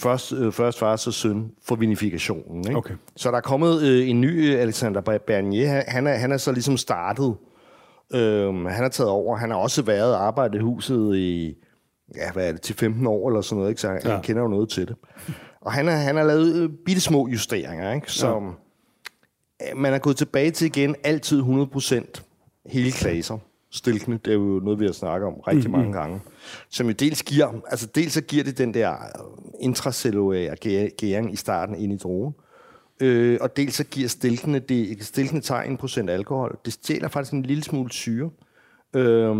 [0.00, 2.58] først, øh, først fars og søn for vinifikationen.
[2.58, 2.76] Ikke?
[2.76, 2.94] Okay.
[3.16, 5.68] Så der er kommet øh, en ny øh, Alexander Bernier.
[5.68, 7.34] Han, han, er, han er så ligesom startet.
[8.14, 9.36] Øhm, han har taget over.
[9.36, 11.54] Han har også været arbejdet i huset i
[12.16, 13.70] ja, hvad er det, til 15 år eller sådan noget.
[13.70, 13.80] Ikke?
[13.80, 14.10] Så han, ja.
[14.10, 14.96] han kender jo noget til det.
[15.60, 18.12] Og han har, han har lavet øh, bitte små justeringer, ikke?
[18.12, 18.54] som
[19.60, 19.74] ja.
[19.74, 22.22] man er gået tilbage til igen altid 100%
[22.66, 23.38] hele klasser.
[23.72, 26.20] Stilkende, det er jo noget, vi har snakket om rigtig mange gange.
[26.70, 28.96] Som jo dels giver, altså dels så giver det den der
[29.60, 32.34] intracellulære gæ- gæring i starten ind i drogen,
[33.00, 36.58] øh, og dels så giver stilkende, det, stilkende tager 1% alkohol.
[36.64, 38.30] Det stjæler faktisk en lille smule syre.
[38.96, 39.36] Øh,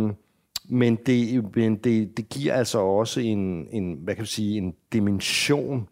[0.69, 4.75] men det, men det, det giver altså også en, en, hvad kan man sige, en
[4.93, 5.89] dimension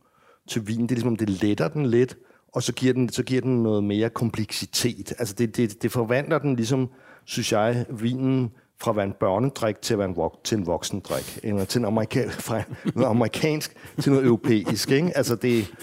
[0.49, 0.83] til vinen.
[0.83, 2.17] Det er ligesom, det letter den lidt,
[2.53, 5.13] og så giver den, så giver den noget mere kompleksitet.
[5.19, 6.89] Altså det, det, det forvandler den ligesom,
[7.29, 8.51] synes jeg, vinen
[8.81, 11.79] fra at være en børnedrik til at være en, vok- til en voksendrik, eller til
[11.79, 12.63] en amerika- fra
[12.95, 14.91] noget amerikansk til noget europæisk.
[14.91, 15.17] Ikke?
[15.17, 15.75] Altså det,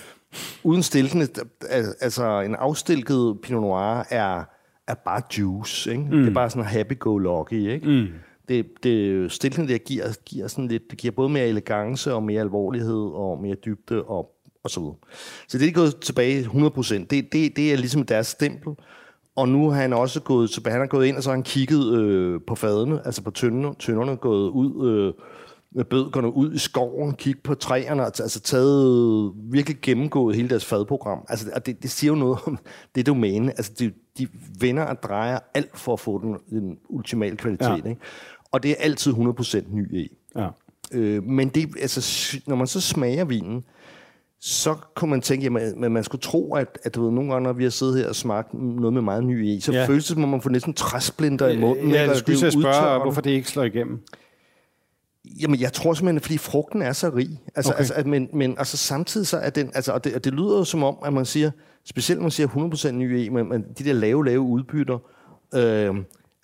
[0.63, 1.27] uden stilkende,
[2.01, 4.43] altså en afstilket Pinot Noir er,
[4.87, 5.91] er bare juice.
[5.91, 6.03] Ikke?
[6.03, 6.09] Mm.
[6.09, 7.53] Det er bare sådan happy-go-lucky.
[7.53, 7.87] Ikke?
[7.87, 8.07] Mm.
[8.47, 12.41] Det, det stilkende der giver, giver sådan lidt, det giver både mere elegance og mere
[12.41, 14.31] alvorlighed og mere dybde og,
[14.63, 14.95] og så videre.
[15.47, 16.93] Så det er gået tilbage 100%.
[16.93, 18.73] Det, det, det er ligesom deres stempel.
[19.35, 21.43] Og nu har han også gået tilbage, han har gået ind, og så har han
[21.43, 25.13] kigget øh, på fadene, altså på tønderne, tønderne gået ud, øh,
[25.83, 31.25] bødkerne ud i skoven, kigge på træerne, altså altså taget, virkelig gennemgået hele deres fadprogram.
[31.29, 32.57] Altså, og det, det siger jo noget om
[32.95, 33.51] det domæne.
[33.51, 34.27] Altså, de, de
[34.59, 37.81] vender og drejer alt for at få den, den ultimale kvalitet.
[37.85, 37.89] Ja.
[37.89, 38.01] Ikke?
[38.51, 40.17] Og det er altid 100% ny i.
[40.35, 40.47] Ja.
[40.91, 43.63] Øh, men det, altså, når man så smager vinen,
[44.47, 47.43] så kunne man tænke, jamen, men man skulle tro, at, at du ved, nogle gange,
[47.43, 49.85] når vi har siddet her og smagt noget med meget ny i, så Ja.
[49.85, 51.91] føles det, som om man får næsten træsplinter i munden.
[51.91, 53.99] Ja, jeg skulle det spørge, hvorfor det ikke slår igennem.
[55.41, 57.41] Jamen, jeg tror simpelthen, fordi frugten er så rig.
[57.55, 57.79] Altså, Okay.
[57.79, 59.71] altså, at, men, men altså, samtidig så er den...
[59.75, 61.51] Altså, og, det, og det lyder jo som om, at man siger...
[61.85, 64.97] Specielt når man siger 100% ny i, men, men de der lave, lave udbytter...
[65.55, 65.95] Øh,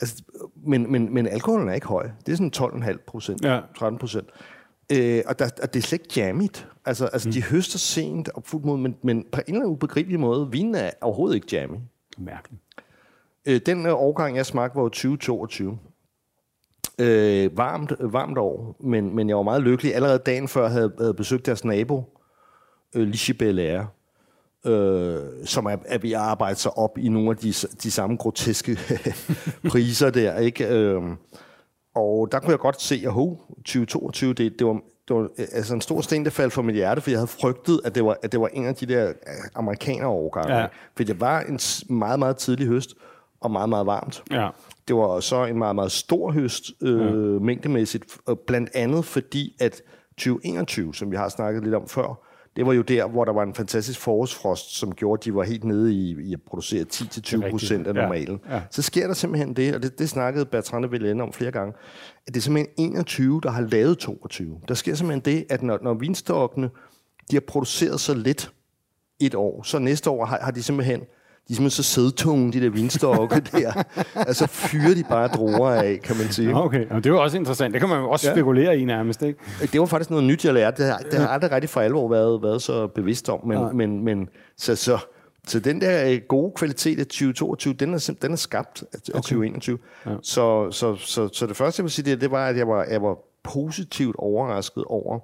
[0.01, 0.23] altså,
[0.67, 2.09] men, men, men alkoholen er ikke høj.
[2.25, 3.59] Det er sådan 12,5 procent, Ja.
[3.79, 4.27] 13 procent.
[4.91, 6.67] Øh, og, der, og det er slet ikke jammigt.
[6.85, 7.33] Altså, altså mm.
[7.33, 10.75] de høster sent og fuldt mod, men, men på en eller anden ubegribelig måde, vinen
[10.75, 11.77] er overhovedet ikke jammy.
[12.17, 12.61] Mærkeligt.
[13.45, 15.79] Øh, den øh, årgang, jeg smagte, var jo 2022.
[16.99, 19.95] Øh, varmt, varmt år, men, men jeg var meget lykkelig.
[19.95, 22.17] Allerede dagen før havde jeg besøgt deres nabo,
[22.95, 23.83] øh, Lichi Belair,
[24.65, 28.15] øh, som er, er ved at arbejde sig op i nogle af de, de samme
[28.15, 28.77] groteske
[29.69, 30.37] priser der.
[30.37, 30.67] Ikke?
[30.67, 31.01] Øh,
[31.95, 33.35] og der kunne jeg godt se, at ho,
[33.65, 34.73] 2022, det, det, var,
[35.07, 37.81] det var altså en stor sten, der faldt for mit hjerte, for jeg havde frygtet,
[37.85, 39.13] at det var, at det var en af de der øh,
[39.55, 40.55] amerikanere overgange.
[40.55, 40.67] Ja.
[40.95, 42.93] For det var en meget, meget tidlig høst,
[43.41, 44.23] og meget, meget varmt.
[44.31, 44.49] Ja.
[44.87, 47.39] Det var så en meget, meget stor høst øh, ja.
[47.39, 49.81] mængdemæssigt, og blandt andet fordi, at
[50.17, 53.43] 2021, som vi har snakket lidt om før, det var jo der, hvor der var
[53.43, 57.49] en fantastisk forårsfrost, som gjorde, at de var helt nede i, i at producere 10-20
[57.49, 58.01] procent af Ja.
[58.01, 58.39] normalen.
[58.49, 58.61] Ja.
[58.71, 61.73] Så sker der simpelthen det, og det, det snakkede Bertrand de Villene om flere gange,
[62.27, 64.59] at det er simpelthen 21, der har lavet 22.
[64.67, 66.69] Der sker simpelthen det, at når, når vinstokkene
[67.31, 68.51] de har produceret så lidt
[69.19, 71.01] et år, så næste år har, har de simpelthen
[71.47, 73.83] de er simpelthen så sædtunge, de der vinstokke der.
[74.15, 76.55] altså fyrer de bare druer af, kan man sige.
[76.55, 77.73] Okay, og det er jo også interessant.
[77.73, 78.33] Det kan man jo også Ja.
[78.33, 79.39] spekulere i nærmest, ikke?
[79.71, 80.83] Det var faktisk noget nyt, jeg lærte.
[80.83, 83.39] Det har, det har aldrig rigtig for alvor været, været så bevidst om.
[83.47, 83.71] Men, Nej.
[83.71, 84.97] men, men så, så,
[85.47, 89.21] så den der øh, gode kvalitet af 2022, den er, den er skabt af, af
[89.21, 89.77] 2021.
[90.05, 90.11] Ja.
[90.21, 92.83] Så, så, så, så det første, jeg vil sige, det, det var, at jeg var,
[92.83, 95.19] jeg var positivt overrasket over,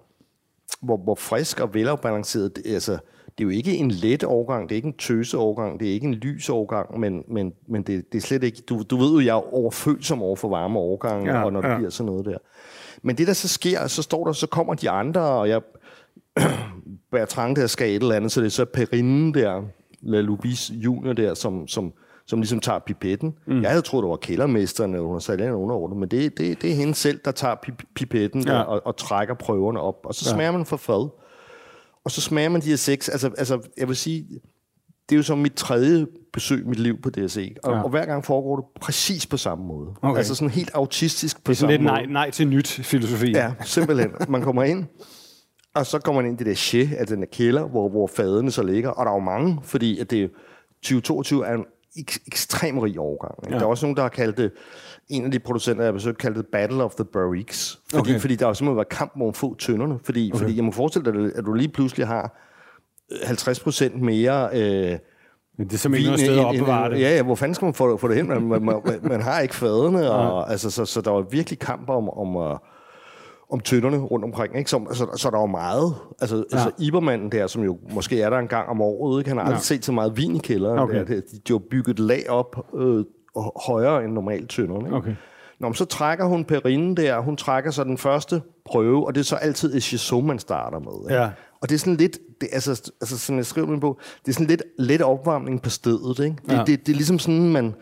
[0.81, 2.97] hvor, hvor frisk og velafbalanceret altså,
[3.37, 5.93] det er jo ikke en let overgang, det er ikke en tøse overgang, det er
[5.93, 8.61] ikke en lys overgang, men, men, men det, det er slet ikke...
[8.69, 11.61] Du, du ved jo, jeg er overfølsom over for varme overgange, Ja, ja, og når
[11.61, 11.75] det ja.
[11.77, 12.37] bliver sådan noget der.
[13.01, 15.61] Men det, der så sker, så står der, så kommer de andre, og jeg
[17.11, 19.61] Bertrand der skal et eller andet, så det er så Perrine der,
[20.01, 21.93] La Lubis junior der, som, som,
[22.25, 23.35] som ligesom tager pipetten.
[23.47, 23.61] Mm.
[23.61, 26.95] Jeg havde troet, det var kældermesteren, sat en underordnet, men det, det, det er hende
[26.95, 28.53] selv, der tager pip- pipetten Ja.
[28.53, 29.95] der, og, og trækker prøverne op.
[30.03, 31.09] Og så smager man for fad.
[32.07, 33.09] Og så smager man de her seks.
[33.09, 34.27] Altså, altså jeg vil sige,
[35.09, 37.55] det er jo som mit tredje besøg i mit liv på DSE.
[37.63, 37.83] Og, Ja.
[37.83, 39.89] og hver gang foregår det præcis på samme måde.
[40.01, 40.17] Okay.
[40.17, 42.13] Altså sådan helt autistisk på Det er sådan samme lidt måde.
[42.13, 43.31] nej, nej til nyt filosofi.
[43.31, 44.11] Ja, simpelthen.
[44.29, 44.85] Man kommer ind,
[45.75, 48.07] og så kommer man ind i det der chais af den der kælder, hvor, hvor
[48.15, 48.89] fadene så ligger.
[48.89, 50.27] Og der er jo mange, fordi at det er-
[50.83, 51.65] 2022 er en
[51.99, 53.33] ek- ekstrem rig overgang.
[53.49, 53.55] Ja.
[53.55, 54.51] Der er også nogen, der har kaldt det,
[55.09, 57.79] en af de producenter, jeg har besøgt, kaldte Battle of the Barriques.
[57.89, 58.19] Fordi, Okay.
[58.19, 59.99] fordi der jo simpelthen været kamp om få tønderne.
[60.03, 60.39] Fordi, okay.
[60.41, 62.37] fordi jeg må forestille dig, at du lige pludselig har
[63.11, 64.49] øh, 50 procent mere...
[64.53, 66.99] Øh, det er simpelthen ikke noget sted at opbevare det.
[67.01, 68.27] Ja, ja, hvor fanden skal man få, få det hen?
[68.27, 71.89] Man, man, man, man har ikke fadene, og, altså, så, så der var virkelig kamp
[71.89, 72.57] om, om, uh,
[73.51, 74.57] om tønderne rundt omkring.
[74.57, 74.69] Ikke?
[74.69, 75.95] Så, så, så der var meget.
[76.21, 76.41] Altså, ja.
[76.51, 79.29] altså Ibermanden der, som jo måske er der en gang om året, ikke?
[79.29, 79.61] han har aldrig Ja.
[79.61, 80.79] set så meget vin i kælderen.
[80.79, 80.97] Okay.
[80.99, 81.03] Der.
[81.05, 83.05] De, de har bygget lag op øh,
[83.65, 84.85] højere end normalt tønderne.
[84.85, 84.95] Ikke?
[84.95, 85.15] Okay.
[85.59, 89.21] Nå, men så trækker hun Perrine der, hun trækker så den første prøve, og det
[89.21, 91.09] er så altid et Chasseau, man starter med.
[91.09, 91.21] Ikke?
[91.21, 91.29] Ja.
[91.61, 94.33] Og det er sådan lidt, det, altså, altså, som jeg skriver min bog, det er
[94.33, 96.19] sådan lidt, lidt opvarmning på stedet.
[96.19, 96.35] Ikke?
[96.45, 96.57] Det, Ja.
[96.57, 96.63] ja.
[96.63, 97.73] det, det, er ligesom sådan, man,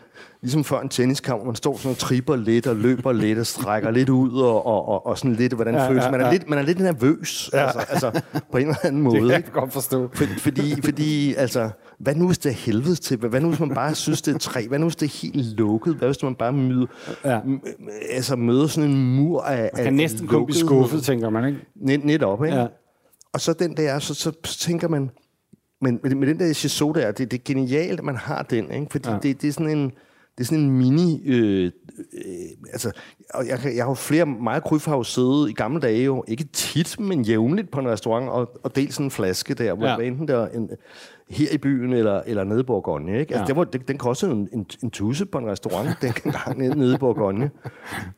[0.42, 3.90] ligesom før en tenniskamp, man står sådan og tripper lidt, og løber lidt, og strækker
[3.90, 6.04] lidt ud, og, og, og, og sådan lidt, hvordan Ja, føles.
[6.04, 7.64] ja, Man er, lidt, man er lidt nervøs, ja.
[7.66, 8.20] altså, altså,
[8.52, 9.14] på en eller anden måde.
[9.20, 9.48] Det kan ikke?
[9.54, 10.10] jeg godt forstå.
[10.14, 13.16] For, fordi, fordi, altså, hvad nu hvis det er helvede til?
[13.16, 14.66] Hvad nu hvis man bare synes, det er træ?
[14.68, 15.94] Hvad nu hvis det er helt lukket?
[15.94, 16.86] Hvad hvis man bare møder,
[17.24, 17.40] Ja.
[18.10, 21.58] altså, møder sådan en mur af Man kan næsten kun blive skuffet, tænker man, ikke?
[21.76, 22.56] Net, netop, ikke?
[22.56, 22.66] Ja.
[23.36, 25.10] Og så den der, så, så tænker man,
[25.80, 28.70] men med, med den der Shiso der, det, det er genialt, at man har den,
[28.70, 28.86] ikke?
[28.90, 29.18] Fordi Ja.
[29.22, 29.84] det, det er sådan en,
[30.38, 31.22] det er sådan en mini...
[31.26, 31.70] Øh, øh,
[32.72, 32.92] altså,
[33.34, 34.26] og jeg, jeg har jo flere...
[34.26, 37.80] Mig og Kryf har jo siddet i gamle dage jo, ikke tit, men jævnligt på
[37.80, 39.96] en restaurant, og, og delt sådan en flaske der, hvor Ja.
[39.98, 40.70] enten der en,
[41.30, 43.10] her i byen eller, eller nede i Bourgogne.
[43.20, 43.34] Ikke?
[43.34, 43.46] Altså, Ja.
[43.46, 46.78] det var, det, den kostede en, en, en tusse på en restaurant, den gang nede,
[46.78, 47.50] nede i Bourgogne.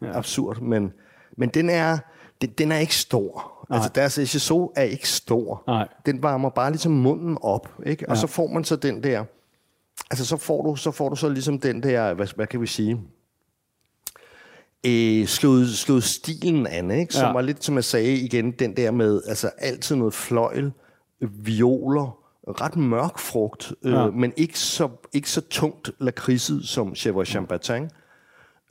[0.02, 0.18] ja.
[0.18, 0.92] Absurd, men,
[1.36, 1.98] men den er...
[2.40, 3.57] Den, den er ikke stor.
[3.68, 3.76] Nej.
[3.76, 5.64] Altså, deres SSO er ikke stor.
[5.66, 5.88] Nej.
[6.06, 8.08] Den varmer bare ligesom munden op, ikke?
[8.08, 8.20] Og Ja.
[8.20, 9.24] så får man så den der...
[10.10, 12.14] Altså, så får du så, får du så ligesom den der...
[12.14, 13.00] Hvad, hvad kan vi sige?
[14.86, 17.14] Øh, slået, slået stilen an, ikke?
[17.14, 17.32] Som Ja.
[17.32, 20.72] var lidt, som jeg sagde igen, den der med altså altid noget fløjl,
[21.20, 24.06] violer, ret mørk frugt, øh, Ja.
[24.10, 27.90] men ikke så, ikke så tungt lakridset som Chèvre Chambertin.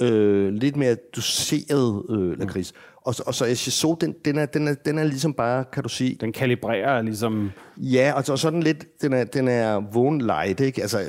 [0.02, 2.74] Øh, lidt mere doseret øh, lakrids.
[3.02, 5.84] Og, så- og så Echiso, den, den, er, den, er, den er ligesom bare, kan
[5.84, 7.52] du sige, Den kalibrerer ligesom...
[7.78, 10.82] Ja, og og så den lidt, den er, den er vågen light, ikke?
[10.82, 11.08] Altså, øh,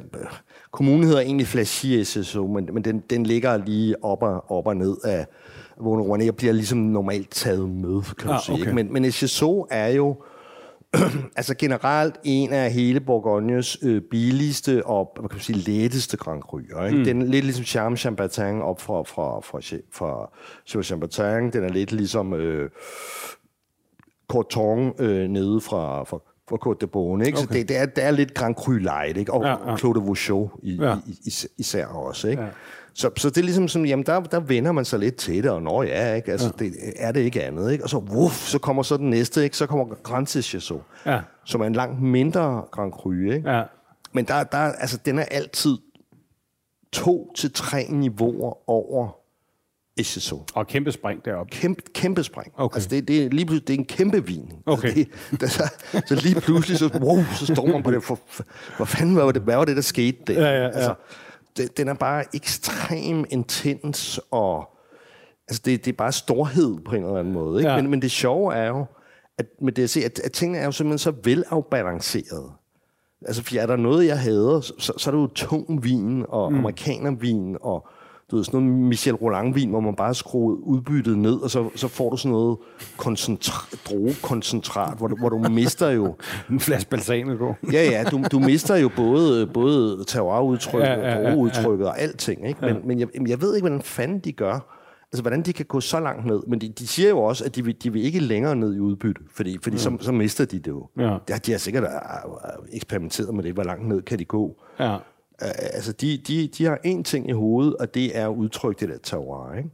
[0.70, 4.76] kommunen hedder egentlig Flashy SSO, men, men den, den ligger lige op og, op og
[4.76, 5.26] ned af
[5.80, 8.54] vågen og bliver ligesom normalt taget med, kan du Ah, sige.
[8.54, 8.62] okay.
[8.62, 8.74] Ikke?
[8.74, 10.16] Men, men SSO er jo
[11.36, 16.42] altså generelt en af hele Bourgognes øh, billigste og hvad kan man sige, letteste Grand
[16.42, 16.84] Cru'er.
[16.84, 16.98] Ikke?
[16.98, 17.04] Mm.
[17.04, 19.60] Den er lidt ligesom Charme Chambertin op fra, fra, fra,
[19.92, 20.30] fra,
[20.72, 21.50] fra Chambertin.
[21.52, 22.70] Den er lidt ligesom øh,
[24.28, 26.18] Corton øh, nede fra, fra,
[26.48, 27.26] fra Côte de Beaune.
[27.26, 27.38] Ikke?
[27.38, 27.46] Okay.
[27.46, 29.32] Så det, det, er, det er lidt Grand Cru light, ikke?
[29.32, 29.76] og Ja, ja.
[29.76, 30.96] Claude Vouchot i, ja.
[31.06, 32.28] i, is, især også.
[32.28, 32.42] Ikke?
[32.42, 32.48] Ja.
[32.98, 35.50] Så, så det er ligesom sådan, jamen der, der vender man sig lidt til det,
[35.50, 36.32] og når ja, ikke?
[36.32, 36.64] Altså, ja.
[36.64, 37.72] det er det ikke andet.
[37.72, 37.84] Ikke?
[37.84, 39.56] Og så, wuff, så kommer så den næste, ikke?
[39.56, 41.20] så kommer Grand Chasseau, Ja.
[41.44, 43.12] som er en langt mindre Grand Cru.
[43.12, 43.50] Ikke?
[43.50, 43.62] Ja.
[44.12, 45.76] Men der, der, altså, den er altid
[46.92, 49.08] to til tre niveauer over
[50.02, 50.42] SSO.
[50.54, 51.50] Og kæmpe spring deroppe.
[51.50, 52.52] Kæmpe, kæmpe spring.
[52.56, 52.76] Okay.
[52.76, 54.52] Altså, det, det, er lige pludselig, det er en kæmpe vin.
[54.66, 54.88] Okay.
[54.88, 55.70] Altså, det, det, så,
[56.06, 58.02] så lige pludselig, så, wow, så står man på det.
[58.02, 58.18] For,
[58.76, 60.32] for, fanden var det, hvad var det, der skete der?
[60.32, 60.68] Ja, ja, ja.
[60.68, 60.94] Altså,
[61.58, 64.70] det, den er bare ekstrem intens, og
[65.48, 67.60] altså, det, det er bare storhed på en eller anden måde.
[67.60, 67.70] Ikke?
[67.70, 67.76] Ja.
[67.76, 68.86] Men, men det sjove er jo,
[69.38, 72.52] at, med det, at, se, at, at tingene er jo simpelthen så velafbalanceret.
[73.26, 76.24] Altså, for er der noget, jeg hader, så, så, så er det jo tung vin
[76.28, 76.58] og mm.
[76.58, 77.88] amerikanervin og
[78.30, 81.88] du ved, sådan noget Michel Roland-vin, hvor man bare skruer udbyttet ned, og så, så
[81.88, 82.56] får du sådan noget
[82.98, 86.16] koncentra- drogekoncentrat, hvor du, hvor du mister jo...
[86.50, 87.54] En flaske balsamico.
[87.72, 91.30] Ja, ja, du, du mister jo både, både terroirudtrykket Ja, ja, ja, og ja.
[91.30, 92.60] drogeudtrykket og alting, ikke?
[92.60, 92.80] Men, ja.
[92.84, 94.74] men jeg, jeg ved ikke, hvordan fanden de gør.
[95.12, 96.40] Altså, hvordan de kan gå så langt ned.
[96.46, 98.78] Men de, de siger jo også, at de vil, de vil ikke længere ned i
[98.78, 100.86] udbytte, fordi, fordi så, så mister de det jo.
[100.98, 101.16] Ja.
[101.28, 101.88] De, de har sikkert øh,
[102.72, 104.56] eksperimenteret med det, hvor langt ned kan de gå.
[104.80, 104.96] Ja.
[105.42, 108.80] Øh, altså, de, de, de har én ting i hovedet, og det er at udtrykke
[108.80, 109.70] det der terroir, ikke?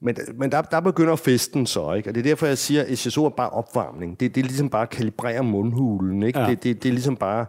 [0.00, 2.10] Men, men der, der begynder festen så, ikke?
[2.10, 4.20] Og det er derfor, jeg siger, at SSO er bare opvarmning.
[4.20, 6.38] Det, det er ligesom bare at kalibrere mundhulen, ikke?
[6.38, 6.50] Ja.
[6.50, 7.46] Det, det, det er ligesom bare...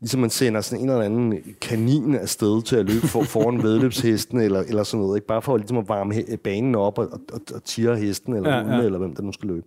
[0.00, 4.40] Ligesom man sender sådan en eller anden kanin afsted til at løbe for, foran vedløbshesten,
[4.40, 5.26] eller, eller sådan noget, ikke?
[5.26, 8.76] Bare for ligesom at varme he- banen op og, og, og, tire hesten, eller Ja,
[8.76, 9.66] ja, eller hvem der nu skal løbe.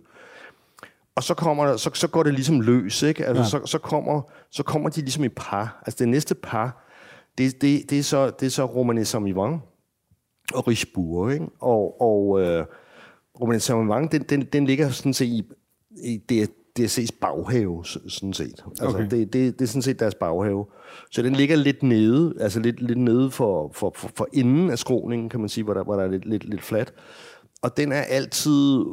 [1.14, 3.26] Og så, kommer der, så, så går det ligesom løs, ikke?
[3.26, 3.48] Altså, ja.
[3.48, 5.82] så, så, kommer, så kommer de ligesom i par.
[5.86, 6.87] Altså, det næste par,
[7.38, 9.58] det, det, det, er, så, det er så Romané Saint-Vivant
[10.54, 11.46] og Richebourg, ikke?
[11.60, 12.64] Og, og øh,
[13.40, 15.42] Romané Saint-Vivant, den, den, den ligger sådan set i,
[16.04, 18.64] i det, DSC's baghave, sådan set.
[18.66, 19.06] Altså, Okay.
[19.10, 20.66] det, det, det er sådan set deres baghave.
[21.10, 24.78] Så den ligger lidt nede, altså lidt, lidt nede for, for, for, for enden af
[24.78, 26.94] skråningen, kan man sige, hvor der, hvor der er lidt, lidt, lidt fladt.
[27.62, 28.84] Og den er altid,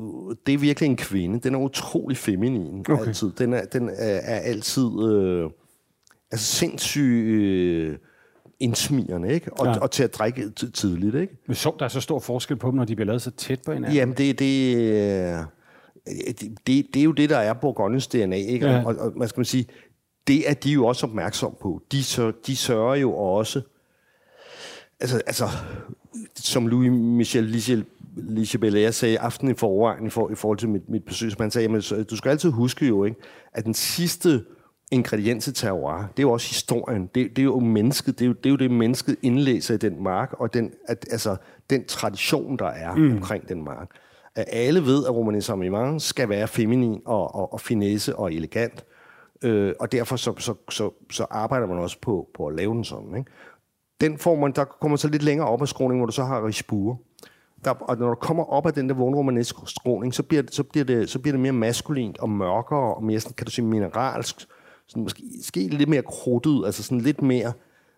[0.46, 1.40] det er virkelig en kvinde.
[1.40, 3.08] Den er utrolig feminin, Okay.
[3.08, 3.32] altid.
[3.32, 3.94] Den er, den er,
[4.24, 5.50] er altid, øh,
[6.32, 7.98] altså sindssygt øh,
[8.60, 9.54] indsmirrende, ikke?
[9.54, 9.80] Og, Ja.
[9.80, 11.38] og til at drikke tidligt, ikke?
[11.48, 13.60] Men sjovt, der er så stor forskel på dem, når de bliver lavet så tæt
[13.66, 13.98] på hinanden.
[13.98, 15.46] Jamen, det, det,
[16.08, 18.68] det, det, det er jo det, der er Bourgognes DNA, ikke?
[18.68, 18.86] Ja.
[18.86, 19.66] Og, og, hvad skal man sige,
[20.28, 21.82] det er de jo også opmærksom på.
[21.92, 23.62] De, sør, de sørger jo også,
[25.00, 25.48] altså, altså
[26.36, 27.86] som Louis Michel Lichel,
[28.18, 31.52] Lichebelair sagde aften i forvejen i, for, i forhold til mit, mit besøg, som han
[31.52, 33.18] sagde, jamen, så, du skal altid huske jo, ikke,
[33.54, 34.44] at den sidste
[34.92, 37.10] ingrediens til terroir, det er jo også historien.
[37.16, 39.78] Det, det er jo mennesket, det er jo, det er jo det, mennesket indlæser i
[39.78, 41.36] den mark, og den, at, altså,
[41.70, 43.12] den tradition, der er mm.
[43.12, 43.90] omkring den mark.
[44.36, 48.86] At alle ved, at Saint-Vivant skal være feminin og, og, og finesse og elegant.
[49.44, 52.84] Øh, og derfor så, så, så, så arbejder man også på, på at lave den
[52.84, 53.18] sådan.
[53.18, 53.32] Ikke?
[54.02, 56.48] Den får man, der kommer så lidt længere op af skråningen, hvor du så har
[56.48, 56.98] rispure.
[57.66, 60.64] Der, og når du kommer op af den der vågenromaneske skråning, så bliver, det, så,
[60.64, 63.66] bliver det, så bliver det mere maskulint og mørkere, og mere sådan, kan du sige,
[63.66, 64.48] mineralsk.
[64.88, 67.54] Sådan, måske, måske lidt mere krudtet, altså sådan lidt mere,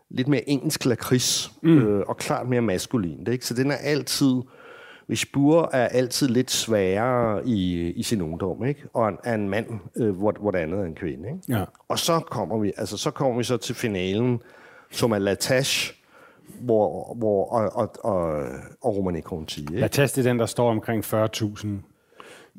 [0.10, 1.78] lidt mere engelsk lakrids, mm.
[1.78, 3.28] øh, og klart mere maskulint.
[3.28, 3.46] Ikke?
[3.46, 4.34] Så den er altid,
[5.10, 8.84] Rispure er altid lidt sværere i, i sin ungdom, ikke?
[8.94, 11.30] og en, er en mand, øh, hvor, hvor det andet er en kvinde.
[11.30, 11.42] Ikke?
[11.50, 11.64] Ja.
[11.88, 14.40] Og så kommer vi, altså så kommer vi så til finalen,
[14.92, 15.94] som er Latache,
[16.62, 18.46] hvor, hvor, og, og, og,
[18.82, 19.62] og Romane Conti.
[19.62, 19.80] Ikke?
[19.80, 21.68] Latas, det er den, der står omkring 40.000.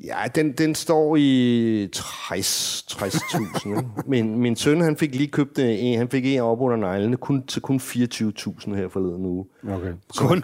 [0.05, 3.69] Ja, den, den står i 60 60.000.
[3.69, 3.87] ikke?
[4.07, 7.47] Men min søn, han fik lige købt en, han fik en op under neglene, kun,
[7.47, 9.45] til kun 24.000 her forleden uge.
[9.69, 9.93] Okay.
[10.17, 10.43] Kun?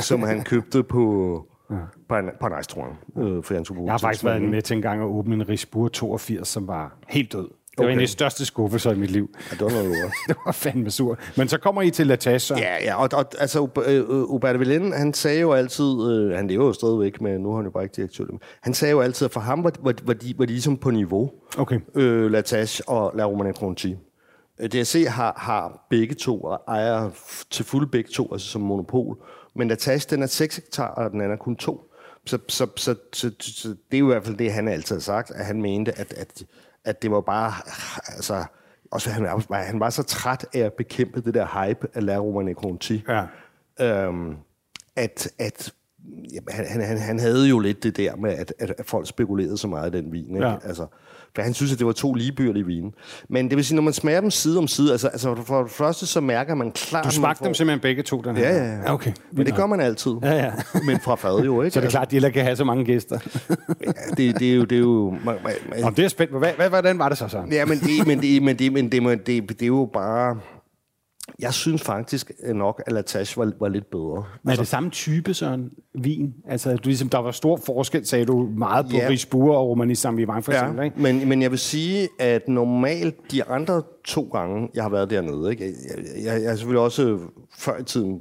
[0.00, 1.76] som han købte på, ja.
[2.08, 5.06] på en rejstruen, øh, for tog Jeg har faktisk været med til en gang at
[5.06, 7.48] åbne en Rispur 82, som var helt død.
[7.78, 9.30] Det var en af de største skuffelser i mit liv.
[9.50, 10.12] Ja, det var noget lort.
[10.28, 11.18] Det var fandme sur.
[11.36, 12.54] Men så kommer I til Latas, så.
[12.54, 16.48] Ja, ja, og, og altså, Ub- øh, Hubert Velen, han sagde jo altid, øh, han
[16.48, 18.24] lever jo stadigvæk, men nu er han jo bare ikke direktør,
[18.62, 20.90] han sagde jo altid, at for ham var, var, var, de, var de ligesom på
[20.90, 21.80] niveau, Okay.
[21.94, 23.96] øh, Latache og La Romane Conti.
[24.60, 27.10] Øh, DSC har, har begge to, og ejer
[27.50, 29.16] til fulde begge to, altså som monopol.
[29.56, 31.80] Men Latache, den er 6 hektar, og den anden er kun to.
[32.26, 34.94] Så, så, så, så, så, så det er jo i hvert fald det, han altid
[34.96, 36.42] har sagt, at han mente, at, at,
[36.84, 37.52] at det var bare,
[38.06, 38.44] altså,
[38.90, 42.16] også han, var- han var så træt af at bekæmpe det der hype af La
[42.18, 43.24] Romane Conti Ja.
[43.80, 44.36] øhm,
[44.96, 45.72] at, at
[46.32, 49.58] jamen, han, han, han- havde jo lidt det der med, at, at, at folk spekulerede
[49.58, 50.34] så meget i den vin.
[50.34, 50.46] Ikke?
[50.48, 50.56] Ja.
[50.64, 50.86] Altså,
[51.34, 52.90] for han synes, at det var to ligebyrdige vine.
[53.28, 55.70] Men det vil sige, når man smager dem side om side, altså, altså for det
[55.70, 57.04] første, så mærker man klart...
[57.04, 58.48] Du smagte får- dem simpelthen begge to, den her?
[58.48, 58.92] Ja, ja, ja.
[58.94, 59.12] Okay.
[59.32, 60.12] Men det gør man altid.
[60.22, 60.52] Ja, ja.
[60.84, 61.74] Men fra fad jo, ikke?
[61.74, 63.18] Så er det klart, at de heller kan have så mange gæster.
[63.86, 64.64] Altså, det, det, er jo...
[64.64, 66.38] Det er jo man, man, man, Om det er spændt.
[66.56, 67.52] Hvad, hvordan var det så, Søren?
[67.52, 70.36] Ja, men det, men det, men det, men det, men det, det er jo bare...
[71.38, 74.24] Jeg synes faktisk nok, at Latache var, var lidt bedre.
[74.42, 76.34] Men er det samme type, Søren, vin?
[76.48, 79.08] Altså, du, ligesom, der var stor forskel, sagde du, meget på Ja.
[79.08, 81.00] Rispure og Romanis Saint-Vivant, for eksempel, ikke?
[81.00, 85.50] men, men jeg vil sige, at normalt de andre to gange, jeg har været dernede,
[85.50, 85.64] ikke?
[85.64, 85.74] Jeg,
[86.24, 87.18] jeg, jeg, har selvfølgelig også
[87.58, 88.20] før i tiden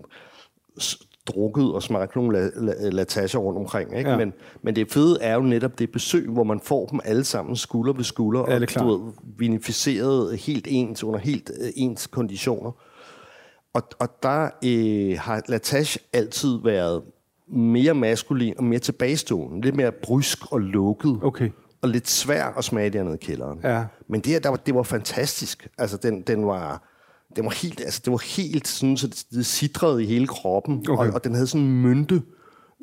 [1.35, 3.03] drukket og smagt nogle la,
[3.35, 3.97] rundt omkring.
[3.97, 4.09] Ikke?
[4.09, 4.17] Ja.
[4.17, 7.55] Men, men det fede er jo netop det besøg, hvor man får dem alle sammen
[7.55, 12.71] skulder ved skulder, Ja, og du ved, vinificeret helt ens, under helt øh, ens konditioner.
[13.73, 17.03] Og, og der øh, har Latache altid været
[17.47, 19.61] mere maskulin og mere tilbagestående.
[19.61, 21.19] Lidt mere brysk og lukket.
[21.23, 21.49] Okay.
[21.81, 23.59] Og lidt svær at smage dernede i kælderen.
[23.63, 23.85] Ja.
[24.07, 25.67] Men det her, der var, det var fantastisk.
[25.77, 26.85] Altså, den, den var...
[27.35, 30.85] Den var helt, altså, det var helt sådan, så det, det sidrede i hele kroppen,
[30.89, 31.07] Okay.
[31.07, 32.21] og, og den havde sådan en mynte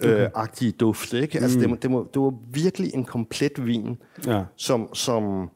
[0.03, 1.39] øh, agtig duft, ikke?
[1.41, 4.43] Altså, det, var- det, var, det var virkelig en komplet vin, Ja.
[4.57, 5.51] som, som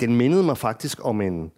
[0.00, 1.50] den mindede mig faktisk om en,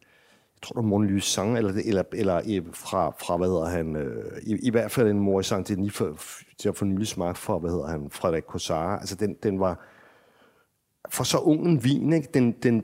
[0.63, 4.43] tror det var Mon Lusang, eller, eller, eller øh, fra, fra, hvad hedder han, øh,
[4.43, 6.19] i, i hvert fald en Mori Saint Denis, for,
[6.59, 8.99] til at få nylig smagt fra, hvad hedder han, Frederik Cossara.
[9.01, 9.87] Altså, den, den var,
[11.11, 12.29] for så ung en vin, ikke?
[12.35, 12.83] Den, den,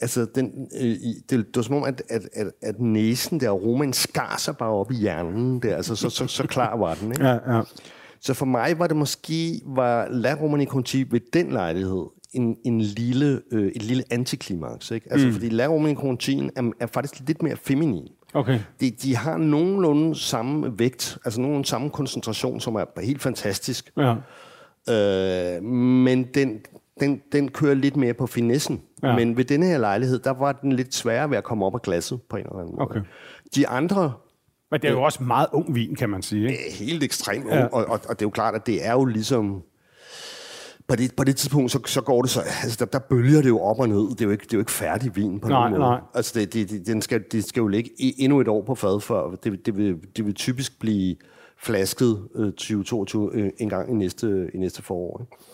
[0.00, 0.96] altså, den, øh,
[1.30, 4.70] det, det var som om, at, at, at, at næsen der, aromaen skar sig bare
[4.70, 5.76] op i hjernen der.
[5.76, 7.26] Altså, så, så, så klar var den, ikke?
[7.26, 7.62] Ja, ja.
[8.20, 12.80] Så for mig var det måske, var La Romani Conti ved den lejlighed en, en
[12.80, 14.90] lille, øh, et lille antiklimaks.
[14.90, 15.12] Ikke?
[15.12, 15.32] Altså, mm.
[15.32, 18.08] fordi La Romani Conti er, er faktisk lidt mere feminin.
[18.34, 18.60] Okay.
[18.80, 23.92] De, de har nogenlunde samme vægt, altså nogenlunde samme koncentration, som er helt fantastisk.
[23.96, 24.14] Ja.
[25.56, 26.60] Øh, men den,
[27.00, 28.82] den, den kører lidt mere på finessen.
[29.02, 29.16] Ja.
[29.16, 31.82] Men ved denne her lejlighed, der var den lidt sværere ved at komme op af
[31.82, 32.82] glasset på en eller anden måde.
[32.82, 33.00] Okay.
[33.54, 34.12] De andre
[34.70, 36.50] Men det er jo også meget ung vin, kan man sige.
[36.50, 36.62] Ikke?
[36.78, 37.56] helt ekstremt Ja.
[37.56, 37.66] ja.
[37.66, 39.62] og, og, og det er jo klart, at det er jo ligesom...
[40.88, 42.40] På det, på det tidspunkt, så, så går det så...
[42.62, 44.10] Altså, der, der bølger det jo op og ned.
[44.10, 45.90] Det er jo ikke, det er jo ikke færdig vin på Nej, nogen måde.
[45.90, 46.00] nej.
[46.14, 49.30] Altså, det, det, den skal, det skal jo ligge endnu et år på fad, før
[49.44, 51.16] det, det, vil, det vil typisk blive
[51.62, 55.20] flasket øh, 2022 øh, en gang i næste, i næste forår.
[55.20, 55.44] Ikke?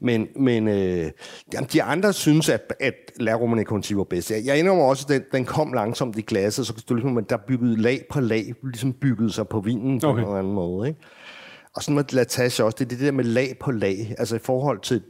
[0.00, 1.10] Men, men øh,
[1.52, 4.30] jamen, de andre synes, at, at La Romane Conti var bedst.
[4.30, 7.30] Jeg, jeg indrømmer også, at den, den kom langsomt i glasset, så det ligesom, at
[7.30, 10.18] der byggede lag på lag, ligesom byggede sig på vinen på Okay.
[10.20, 10.88] en eller anden måde.
[10.88, 11.00] Ikke?
[11.74, 14.14] Og sådan med Latage også, det er det der med lag på lag.
[14.18, 15.02] Altså i forhold til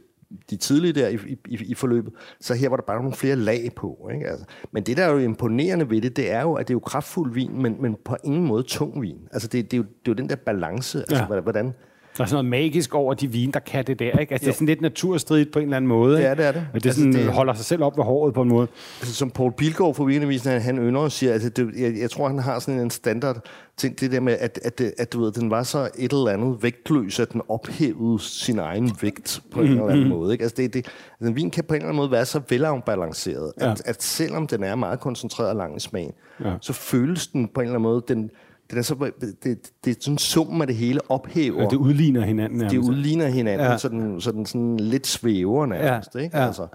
[0.49, 3.71] de tidlige der i, i, i forløbet, så her var der bare nogle flere lag
[3.75, 4.09] på.
[4.13, 4.27] Ikke?
[4.27, 6.75] Altså, men det, der er jo imponerende ved det, det er jo, at det er
[6.75, 9.17] jo kraftfuld vin, men, men på ingen måde tung vin.
[9.31, 11.39] Altså det, det, er, jo, det er jo den der balance, altså ja.
[11.39, 11.73] hvordan,
[12.17, 14.31] Der er sådan noget magisk over de vine, der kan det der, ikke?
[14.33, 16.19] Altså, det er sådan lidt naturstridigt på en eller anden måde.
[16.21, 16.41] Ja, ikke?
[16.41, 16.67] det er det.
[16.73, 18.67] Og det, Altså, sådan, det- det holder sig selv op ved håret på en måde.
[18.99, 22.09] Altså, som Paul Pilgaard fra Vinavisen, han, han ynder og siger, at det, jeg, jeg
[22.11, 23.45] tror, han har sådan en standard
[23.77, 26.27] ting, det der med, at, at, at, at du ved, den var så et eller
[26.31, 30.31] andet vægtløs, at den ophævede sin egen vægt på en eller anden måde.
[30.33, 30.41] Ikke?
[30.43, 30.85] Altså, det, det,
[31.19, 33.71] altså, en vin kan på en eller anden måde være så velafbalanceret, Ja.
[33.71, 36.11] at, at selvom den er meget koncentreret og lang i smagen,
[36.45, 36.53] Ja.
[36.61, 38.31] så føles den på en eller anden måde, den,
[38.71, 39.11] den er så,
[39.43, 41.61] det, det er sådan summen af det hele ophæver.
[41.61, 42.59] Ja, det udligner hinanden.
[42.59, 42.89] det nærmest.
[42.89, 43.77] udligner hinanden, ja.
[43.77, 46.15] så, den, så den sådan lidt svæver nærmest.
[46.15, 46.37] Ja, Ikke?
[46.37, 46.45] ja.
[46.45, 46.67] Altså.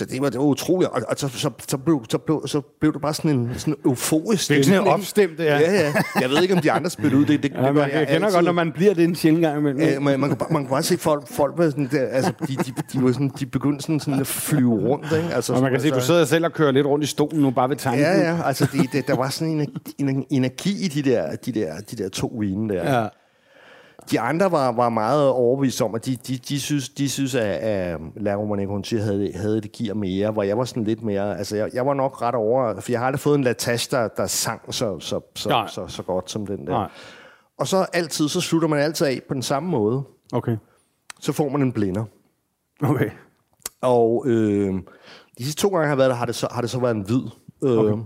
[0.00, 2.60] Så det var, det var utroligt, og, og så, så, så, blev, så, blev, så
[2.80, 4.94] blev det bare sådan en sådan euforisk Det er sådan en stemning.
[4.94, 5.58] opstemt, ja.
[5.58, 5.72] ja.
[5.72, 5.92] ja.
[6.20, 7.26] Jeg ved ikke, om de andre spillede ud.
[7.26, 9.58] Det, det, Ja, det man, jeg kender godt, når man bliver det en sjældent gang
[9.58, 9.80] imellem.
[9.82, 12.32] Ja, man, man, kunne bare, man kunne bare se folk, folk var sådan der, altså,
[12.48, 15.34] de, de, de, var sådan, de begyndte sådan, sådan at flyve rundt, ikke?
[15.34, 17.42] Altså, Og man kan se, altså, du sidder selv og kører lidt rundt i stolen
[17.42, 18.02] nu, bare ved tanken.
[18.02, 19.60] Ja, ja, altså det, det, der var sådan
[19.98, 23.00] en, en energi i de der, de der, de der to vine der.
[23.00, 23.06] ja.
[24.10, 27.44] De andre var, var meget overbevist om, at de, de, de synes, de synes at,
[27.44, 31.38] at La Romane Conti havde, havde det gear mere, hvor jeg var sådan lidt mere...
[31.38, 32.80] Altså, jeg, jeg var nok ret over...
[32.80, 35.66] For jeg har aldrig fået en Latache, der, der sang så, så, så, Nej.
[35.68, 36.72] så, så godt som den der.
[36.72, 36.88] Nej.
[37.58, 40.02] Og så altid, så slutter man altid af på den samme måde.
[40.32, 40.56] Okay.
[41.20, 42.04] Så får man en blinder.
[42.82, 43.10] Okay.
[43.80, 44.74] Og øh,
[45.38, 46.94] de sidste to gange, jeg har været der, har det så, har det så været
[46.94, 47.22] en hvid.
[47.64, 48.02] Øh, okay.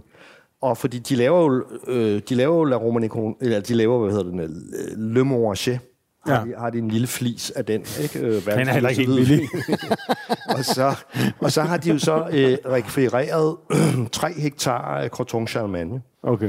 [0.61, 3.98] Og fordi de laver jo, øh, de laver jo La Romane Conti, eller de laver,
[3.98, 5.80] hvad hedder den, øh, Le Morange.
[6.27, 6.45] Har, Ja.
[6.45, 8.18] de, har de en lille flis af den, ikke?
[8.18, 9.49] Øh, Den er heller ikke helt billig.
[10.59, 10.95] og, så,
[11.41, 13.57] og så har de jo så øh, rekvireret
[14.12, 16.03] 3 hektar af Croton Charlemagne.
[16.22, 16.49] Okay.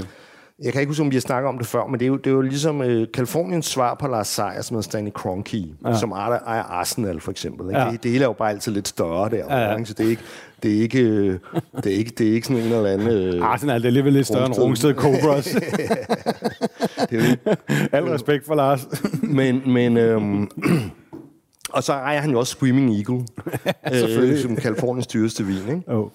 [0.63, 2.15] Jeg kan ikke huske, om vi har snakket om det før, men det er jo,
[2.17, 5.97] det er jo ligesom øh, Kaliforniens svar på Lars Seier, som hedder Stanley Kroenke, ja.
[5.97, 7.67] som ejer, Arsenal for eksempel.
[7.69, 7.79] Ikke?
[7.81, 7.91] Ja.
[7.91, 9.37] Det, det hele er jo bare altid lidt større der.
[9.49, 9.83] Ja, ja.
[9.85, 10.21] Så det er ikke,
[10.65, 11.39] det er ikke, øh,
[11.75, 13.07] det er ikke, det er ikke sådan en eller anden...
[13.07, 14.93] Øh, Arsenal det er alligevel lidt større end Rungsted.
[14.93, 15.45] Cobras.
[17.09, 17.55] det er
[17.91, 18.87] Al respekt for Lars.
[19.21, 20.49] men, men øhm,
[21.69, 23.25] og så ejer han jo også Screaming Eagle,
[24.31, 25.57] øh, som Kaliforniens dyreste vin.
[25.57, 25.81] Ikke?
[25.87, 26.09] oh.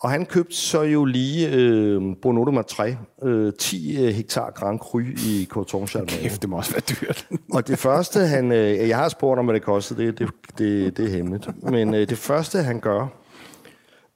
[0.00, 5.00] Og han købte så jo lige øh, Bonotto Matre, øh, 10 øh, hektar Grand Cru
[5.00, 6.22] i Coton Charlemagne.
[6.22, 7.28] Kæft, det må også være dyrt.
[7.52, 8.52] Og det første, han...
[8.52, 10.06] Øh, jeg har spurgt om, hvad det kostede.
[10.06, 10.28] Det, det,
[10.58, 11.48] det, det er hemmeligt.
[11.62, 13.23] Men øh, det første, han gør,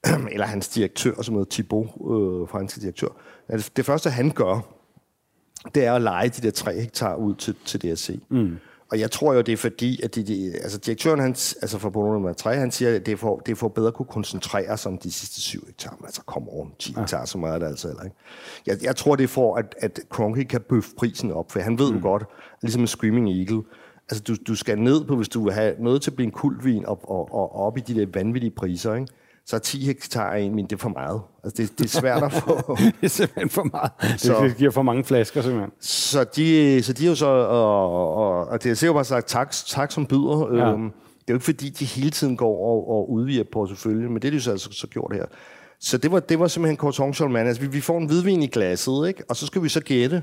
[0.33, 3.09] eller hans direktør, som hedder Thibaut, øh, franske direktør,
[3.51, 4.75] det, det første, han gør,
[5.75, 8.21] det er at lege de der 3 hektar ud til, til DSC.
[8.29, 8.57] Mm.
[8.91, 11.91] Og jeg tror jo, det er fordi, at de, de, altså direktøren, han, altså for
[11.91, 14.07] Bono nummer 3, han siger, at det er, for, det er for bedre at kunne
[14.07, 15.97] koncentrere sig om de sidste 7 hektar.
[15.99, 18.17] Men altså, kom over 10 hektar, så meget er det altså heller ikke.
[18.67, 21.79] Jeg, jeg tror, det er for, at, at Kroenke kan bøffe prisen op, for han
[21.79, 22.25] ved jo godt,
[22.63, 23.63] ligesom med Screaming Eagle,
[24.11, 26.33] altså du, du skal ned på, hvis du vil have noget til at blive en
[26.33, 29.07] kultvin, og, og, og op i de der vanvittige priser, ikke?
[29.49, 31.21] Så er 10 hektar en min, det er for meget.
[31.45, 32.77] Altså, det, det er svært at få.
[32.79, 34.21] det er simpelthen for meget.
[34.21, 35.71] Så- Det giver for mange flasker, simpelthen.
[35.81, 39.27] Så de, så de er jo så, og, og, og det er jo bare sagt,
[39.29, 40.49] tak, tak som byder.
[40.57, 40.73] Ja.
[40.73, 40.91] Øhm, det
[41.29, 44.31] er jo ikke fordi, de hele tiden går og, og udvider porteføljen, men det er
[44.31, 45.25] de jo så, altså, så gjort her.
[45.81, 47.49] Så det var, det var simpelthen Corton Charlemagne.
[47.49, 49.23] Altså, vi, vi får en hvidvin i glasset, ikke?
[49.29, 50.23] og så skal vi så gætte.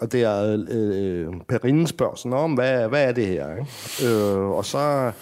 [0.00, 3.46] Og det er øh, Perrine spørger sådan, om, hvad, hvad er det her?
[3.56, 4.14] Ikke?
[4.14, 5.12] Øh, og så...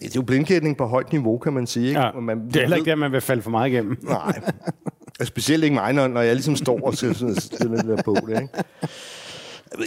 [0.00, 1.88] Det er jo blindgætning på højt niveau, kan man sige.
[1.88, 2.00] Ikke?
[2.00, 2.12] Ja.
[2.12, 3.98] Man, Det er heller ikke der, man vil falde for meget igennem.
[4.08, 4.40] Nej.
[5.22, 7.34] Specielt ikke mig, når, når jeg ligesom står og sådan
[7.76, 8.48] det der på det, ikke?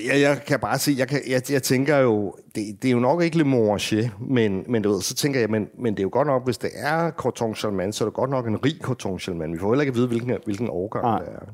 [0.07, 2.99] Jeg, jeg kan bare se, jeg, kan, jeg, jeg tænker jo, det, det er jo
[2.99, 6.03] nok ikke Le Morange, men, men du ved, så tænker jeg, men, men det er
[6.03, 8.75] jo godt nok, hvis det er Corton Charlemagne, så er det godt nok en rig
[8.81, 9.53] Corton Charlemagne.
[9.53, 11.19] Vi får heller ikke at vide, hvilken, hvilken årgang Nej.
[11.19, 11.53] det er.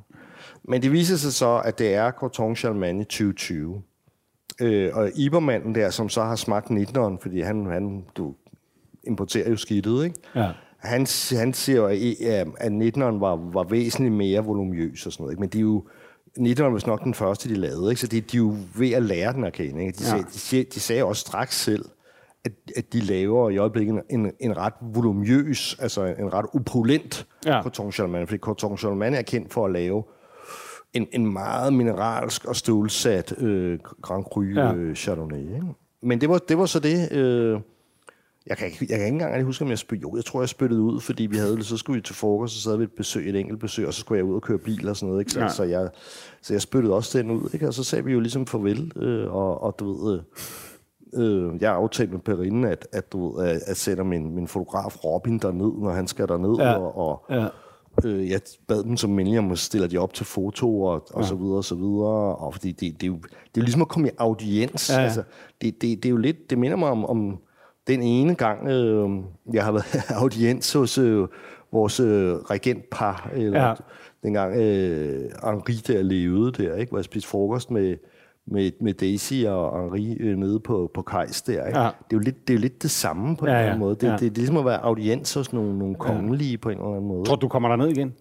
[0.64, 3.82] Men det viser sig så, at det er Corton Charlemagne 2020.
[4.62, 8.36] Øh, og Ibermanden der, som så har smagt 19'eren, fordi han, han du
[9.08, 10.16] importerer jo skidtet, ikke?
[10.36, 10.52] Ja.
[10.78, 15.34] Han, han siger jo, at, at 19'eren var, var væsentligt mere volumøs og sådan noget.
[15.34, 15.40] Ikke?
[15.40, 15.84] Men de er jo,
[16.40, 17.90] 19'eren var nok den første, de lavede.
[17.92, 18.02] Ikke?
[18.02, 19.86] Så de, de er jo ved at lære den at kende.
[19.86, 19.98] Ikke?
[19.98, 20.10] De, Ja.
[20.10, 21.86] sagde, de, sagde, de sagde også straks selv,
[22.46, 27.62] at, at de laver i øjeblikket en, en ret volumøs, altså en ret opulent Ja.
[27.64, 28.28] Coton Charlemagne.
[28.28, 30.04] Fordi Coton Charlemagne er kendt for at lave
[30.94, 34.74] en, en meget mineralsk og stålsat øh, Grand Cru ja.
[34.74, 35.40] øh, Chardonnay.
[35.40, 35.62] Ikke?
[36.04, 37.12] Men det var, det var så det...
[37.12, 37.60] Øh,
[38.48, 40.10] jeg kan, ikke, jeg kan ikke engang huske, om jeg spyttede...
[40.10, 42.62] Jo, jeg tror, jeg spyttede ud, fordi vi havde så skulle vi til frokost, og
[42.62, 44.58] så havde vi et besøg, et enkelt besøg, og så skulle jeg ud og køre
[44.58, 45.22] bil og sådan noget.
[45.22, 45.32] Ikke?
[45.32, 45.46] Så, Ja.
[45.46, 45.50] ja.
[45.52, 45.90] så, jeg,
[46.42, 47.68] så jeg spyttede også den ud, ikke?
[47.68, 50.20] og så sagde vi jo ligesom farvel, øh, og, og du ved...
[51.14, 54.48] Øh, jeg har aftalt med Perrine, at, at, du ved, at, at sætte min, min
[54.48, 56.74] fotograf Robin derned, når han skal derned, Ja.
[56.78, 57.48] og, og Ja.
[58.06, 61.26] Øh, jeg bad dem som melding om at stille de op til foto og, og
[61.26, 62.36] så videre og så videre.
[62.36, 64.90] Og fordi det, det, er jo, det er jo ligesom at komme i audiens.
[64.90, 65.04] Ja, Ja, ja.
[65.04, 65.08] ja.
[65.08, 65.24] Altså,
[65.62, 67.38] det, det, det er jo lidt, det minder mig om, om
[67.88, 69.10] den ene gang, øh,
[69.54, 71.28] jeg har været audiens hos øh,
[71.72, 73.68] vores øh, regentpar, eller Ja.
[73.68, 73.74] ja.
[74.24, 76.90] dengang øh, Henri der levede der, ikke?
[76.90, 77.98] hvor jeg spiste frokost med,
[78.48, 81.66] med, med Daisy og Henri øh, nede på, på Kajs der.
[81.68, 81.80] Ikke?
[81.80, 81.86] Ja.
[81.86, 83.68] Det, er jo lidt, det er jo lidt det samme på en Ja, eller ja,
[83.68, 83.96] anden måde.
[83.96, 84.12] Det, ja.
[84.12, 87.08] det, det er ligesom at være audiens hos nogle, nogle kongelige på en eller anden
[87.08, 87.26] måde.
[87.26, 88.14] Tror du, du kommer der ned igen?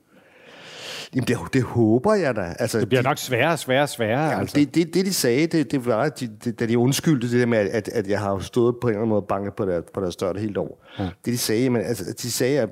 [1.15, 2.55] Jamen, det, det håber jeg da.
[2.59, 4.25] Altså, Det bliver de, nok sværere og sværere og sværere.
[4.31, 4.59] Ja, altså.
[4.59, 7.41] det, det, det, de sagde, det, det var, at de, det, da de undskyldte det
[7.41, 9.65] der med, at, at jeg har stået på en eller anden måde og banket på
[9.67, 10.85] deres, på deres dør det helt år.
[10.99, 11.05] Ja.
[11.05, 12.71] Det de sagde, men, altså, de sagde, at,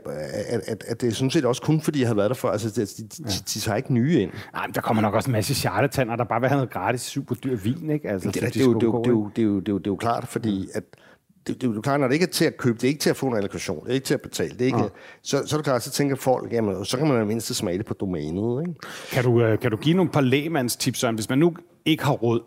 [0.48, 2.50] at, at, at det er sådan set også kun, fordi jeg har været der før.
[2.50, 4.30] Altså, de, de, de, de, de tager ikke nye ind.
[4.52, 7.00] Nej, men der kommer nok også en masse charlatander, der bare vil have noget gratis,
[7.00, 8.08] super dyr vin, ikke?
[8.08, 9.90] Altså, Det, er, det, det, det, jo, det, er jo, det, er jo, det er
[9.90, 10.82] jo klart, fordi at
[11.46, 13.00] det, det er jo klart, når det ikke er til at købe, det er ikke
[13.00, 14.88] til at få en allokation, det er ikke til at betale, det er ikke, ja.
[15.22, 17.54] så, så er det klart, så tænker folk, jamen, så kan man i det mindste
[17.54, 18.80] smage det på domænet, ikke?
[19.10, 22.12] Kan du, øh, kan du give nogle par lægmandstips, Søren, hvis man nu ikke har
[22.12, 22.40] råd,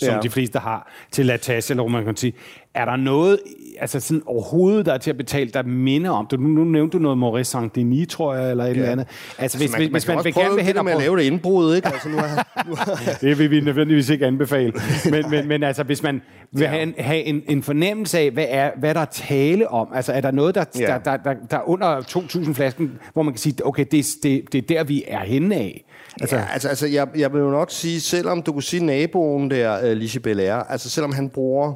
[0.00, 0.20] som ja.
[0.20, 2.34] De fleste har, til Latage eller Roman Conti.
[2.74, 3.38] Er der noget
[3.78, 6.40] altså sådan overhovedet, der er til at betale, der minder om det?
[6.40, 8.72] Nu, nu nævnte du noget Maurice Saint-Denis, tror jeg, eller et ja.
[8.74, 9.06] eller andet.
[9.38, 11.16] Altså, hvis, man, hvis, hvis man, kan vil gerne vil hen og at prøve- lave
[11.16, 11.88] det indbrud, ikke?
[11.88, 14.72] Altså, nu har, nu har, Det vil vi nødvendigvis ikke anbefale.
[15.10, 16.22] Men, men, men altså, hvis man
[16.52, 16.68] vil Ja.
[16.68, 20.12] have, en, have en, en fornemmelse af, hvad, er, hvad der er tale om, altså
[20.12, 20.86] er der noget, der, Ja.
[20.86, 24.52] der, der, der, der er under 2.000 flasken, hvor man kan sige, okay, det, det,
[24.52, 25.84] det er der, vi er henne af.
[26.20, 29.50] Altså, ja, altså, altså jeg, jeg vil jo nok sige, selvom du kunne sige naboen
[29.50, 31.74] der, uh, Lische Belair, altså selvom han bruger,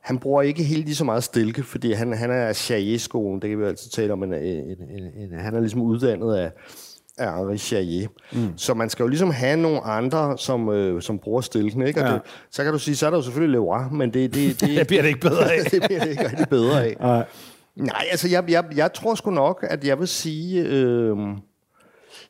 [0.00, 3.58] han bruger ikke helt lige så meget stilke, fordi han, han er Charrier-skolen, det kan
[3.58, 6.50] vi altid tale om, men en, en, en, han er ligesom uddannet af,
[7.18, 8.08] af Henri Charrier.
[8.32, 8.58] Mm.
[8.58, 12.00] Så man skal jo ligesom have nogle andre, som, øh, som bruger stilken, ikke?
[12.02, 12.12] Og Ja.
[12.12, 14.78] det, så kan du sige, så er der jo selvfølgelig Leroy, men det, det, det,
[14.78, 15.64] Det bliver det ikke bedre af.
[15.70, 16.96] det bliver det ikke rigtig bedre af.
[17.00, 17.24] Nej.
[17.76, 20.62] Nej, altså jeg, jeg, jeg tror sgu nok, at jeg vil sige...
[20.64, 21.16] Øh,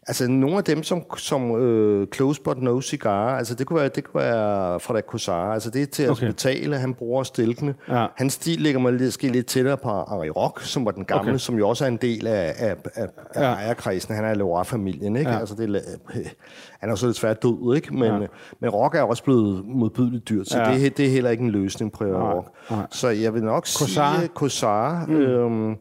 [0.07, 3.89] altså nogle af dem, som, som øh, Close But No Cigar, altså det kunne være,
[3.89, 6.27] det kunne være Frederik Cossar, altså det er til at Okay.
[6.27, 7.75] betale, han bruger stilkene.
[7.89, 8.07] Ja.
[8.17, 11.31] Hans stil ligger mig lidt, måske lidt tættere på Henri Rock, som var den gamle,
[11.31, 11.39] Okay.
[11.39, 13.53] som jo også er en del af, af, af, af Ja.
[13.53, 14.15] ejerkredsen.
[14.15, 15.31] Han er Leroy-familien, ikke?
[15.31, 15.39] Ja.
[15.39, 15.81] Altså det er,
[16.17, 16.27] øh,
[16.81, 17.95] han er jo så desværre død, ikke?
[17.95, 18.27] Men, ja.
[18.61, 20.75] men Rock er også blevet modbydeligt dyrt, så Ja.
[20.79, 22.49] det, det er heller ikke en løsning på Rock.
[22.71, 22.87] nej.
[22.91, 24.17] Så jeg vil nok Cossar.
[24.19, 25.07] sige Cossar.
[25.07, 25.15] Mm.
[25.17, 25.75] Øhm,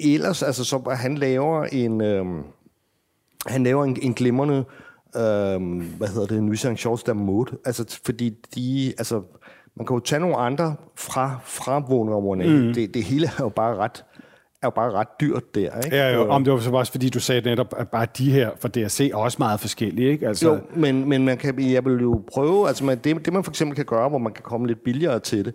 [0.00, 2.00] ellers, altså, så han laver en...
[2.00, 2.42] Øhm,
[3.46, 4.64] han laver en, en glimrende,
[5.16, 7.56] øhm, hvad hedder det, Nuisance Shorts der mode.
[7.64, 9.22] Altså, fordi de, altså,
[9.76, 12.66] man kan jo tage nogle andre fra, fra vågnerummerne.
[12.66, 12.74] Mm.
[12.74, 14.04] Det, det hele er jo bare ret,
[14.62, 15.96] er jo bare ret dyrt der, ikke?
[15.96, 18.32] Ja, jo, Øh, om det var så også, fordi du sagde netop, at bare de
[18.32, 20.28] her fra DRC er også meget forskellige, ikke?
[20.28, 23.44] Altså, Jo, men, men man kan, jeg vil jo prøve, altså man, det, det man
[23.44, 25.54] for eksempel kan gøre, hvor man kan komme lidt billigere til det,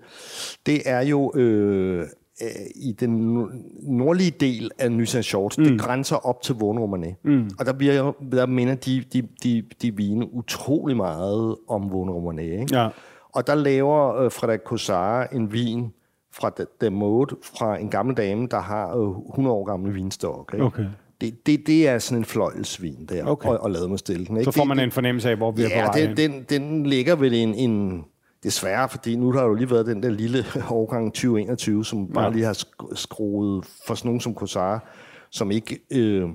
[0.66, 2.06] det er jo øh,
[2.42, 3.52] øh, i den nor-
[3.92, 5.64] nordlige del af Nuisance Shorts, mm.
[5.64, 7.16] det grænser op til Vågenrummerne.
[7.24, 7.50] Mm.
[7.60, 12.44] Og der, bliver, der minder de, de, de, de vine utrolig meget om Vågenrummerne.
[12.44, 12.68] Ikke?
[12.72, 12.88] Ja.
[13.34, 15.94] Og der laver øh, Frederik Cossar en vin
[16.34, 20.52] fra The, The Mode, fra en gammel dame, der har øh, 100 år gammel vinstok.
[20.54, 20.66] Ikke?
[20.66, 20.86] Okay.
[21.22, 23.50] Det, det, det er sådan en fløjelsvin der, Okay.
[23.50, 24.38] og, og lavet med stilken.
[24.38, 24.52] Ikke?
[24.52, 26.86] så får man en fornemmelse af, hvor vi er på Ja, vej den, den, den
[26.86, 28.04] ligger vel en, en...
[28.44, 32.26] Desværre, fordi nu har der jo lige været den der lille årgang 2021, som bare
[32.26, 32.32] Ja.
[32.32, 34.90] lige har sk- skruet for sådan nogen som Kosar,
[35.30, 36.30] som ikke øh,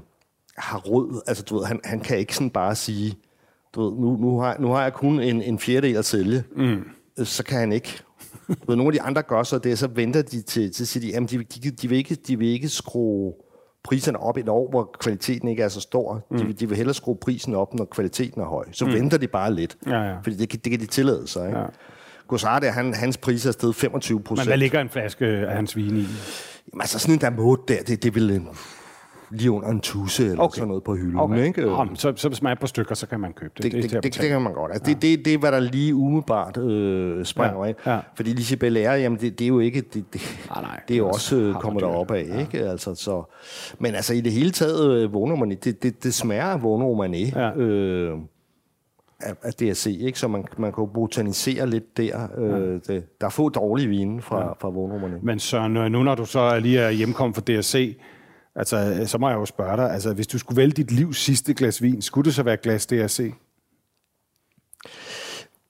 [0.58, 1.22] har råd.
[1.26, 3.14] Altså, du ved, han, han kan ikke sådan bare sige,
[3.74, 6.44] du ved, nu, nu, har, nu har jeg kun en, en fjerdedel at sælge.
[6.56, 6.84] Mm.
[7.24, 7.98] Så kan han ikke.
[8.48, 11.00] Du ved, nogle af de andre gør så det, så venter de til, til siger
[11.06, 13.32] de, jamen, de, de, de, vil ikke, de vil ikke skrue
[13.84, 16.24] priserne op et år, hvor kvaliteten ikke er så stor.
[16.30, 16.38] Mm.
[16.38, 18.64] De, vil- de vil hellere skrue prisen op, når kvaliteten er høj.
[18.72, 18.92] Så mm.
[18.92, 19.76] venter de bare lidt.
[19.86, 20.16] Ja, ja.
[20.22, 21.46] Fordi det, kan- det kan de tillade sig.
[21.46, 21.58] Ikke?
[21.58, 21.64] Ja.
[22.28, 24.48] Gossard, han, hans priser er steget 25% Men procent.
[24.48, 26.00] hvad ligger en flaske af hans vin i?
[26.72, 28.48] Jamen, altså sådan en der måde der, det, det en,
[29.34, 30.54] lige under en tusse eller okay.
[30.54, 31.18] sådan noget på hylden.
[31.18, 31.44] Okay.
[31.44, 31.60] Ikke?
[31.62, 33.62] Nå, men så, så hvis man er på stykker, så kan man købe det.
[33.62, 34.28] Det, er det, det, det, betale.
[34.28, 34.72] kan man godt.
[34.72, 37.76] Altså, det, det, det er, hvad der lige umiddelbart øh, springer Ja, ind.
[37.86, 37.98] ja.
[38.14, 39.80] Fordi Lise Belair, jamen det, det er jo ikke...
[39.80, 40.80] Det, det, Nej, nej.
[40.88, 42.68] det er jo Det er også øh, kommet derop af, ikke?
[42.68, 43.22] Altså, så,
[43.78, 47.24] men altså i det hele taget, øh, Vågnermani, det, det, det smager af Vågnermani.
[47.24, 47.54] Ja.
[47.56, 48.18] Øh,
[49.20, 50.18] af, DSC, ikke?
[50.18, 52.28] Så man, man kan jo botanisere lidt der.
[52.38, 54.52] Øh, det, der er få dårlige vine fra, ja.
[54.60, 55.14] fra Vågnermani.
[55.22, 57.96] Men Søren, nu når du så lige er hjemkommet fra DSC,
[58.56, 61.18] altså, øh, så må jeg jo spørge dig, altså, hvis du skulle vælge dit livs
[61.18, 63.32] sidste glas vin, skulle det så være glas DRC?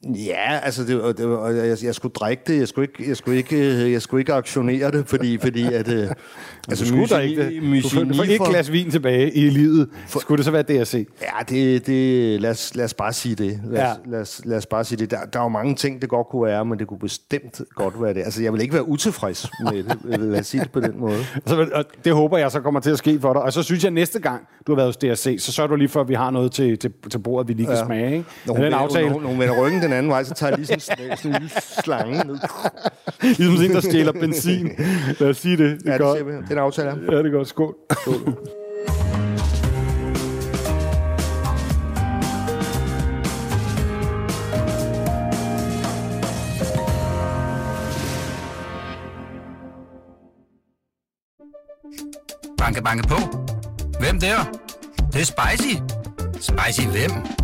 [0.09, 3.93] Ja, altså det, det, jeg, jeg skulle drikke det, jeg skulle ikke, jeg skulle ikke,
[3.93, 5.99] jeg skulle ikke aktionere det, fordi, fordi at, øh,
[6.69, 7.83] altså Du skulle da ikke det.
[7.93, 9.89] Får, du et for- glas vin tilbage i livet.
[10.07, 11.07] Skulle det så være DSC?
[11.23, 13.61] Ja, det, det, lad, os, lad os bare sige det.
[13.71, 13.93] Lad, Ja.
[14.11, 15.11] lad, os, lad os bare sige det.
[15.11, 18.03] Der, der er jo mange ting, det godt kunne være, men det kunne bestemt godt
[18.03, 18.21] være det.
[18.25, 20.21] Altså, jeg vil ikke være utilfreds med det.
[20.21, 21.19] Lad os sige det på den måde.
[21.47, 23.43] Så, og det håber jeg så kommer til at ske for dig.
[23.43, 25.89] Og så synes jeg, næste gang, du har været hos DSC, så sørger du lige
[25.89, 27.85] for, at vi har noget til, til, til bordet, vi lige kan ja.
[27.85, 28.13] smage.
[28.13, 28.25] Ikke?
[28.49, 31.07] Hun, den aftale, når hun vender ryggen den anden vej, så tager jeg lige sådan,
[31.07, 31.17] ja.
[31.17, 31.51] sådan en
[31.85, 32.39] slange ned.
[33.23, 34.71] ligesom sådan der stjæler benzin.
[35.21, 35.81] Lad os sige det.
[35.81, 36.19] det ja, godt.
[36.19, 36.45] det ser vi.
[36.47, 36.91] Er en aftale.
[37.11, 37.49] Ja, det er godt.
[37.49, 37.75] Skål.
[38.03, 38.39] Skål.
[52.59, 53.17] Banke, banke på.
[54.01, 54.37] Hvem der?
[54.97, 55.75] Det, det er spicy.
[56.41, 57.44] Spicy hvem?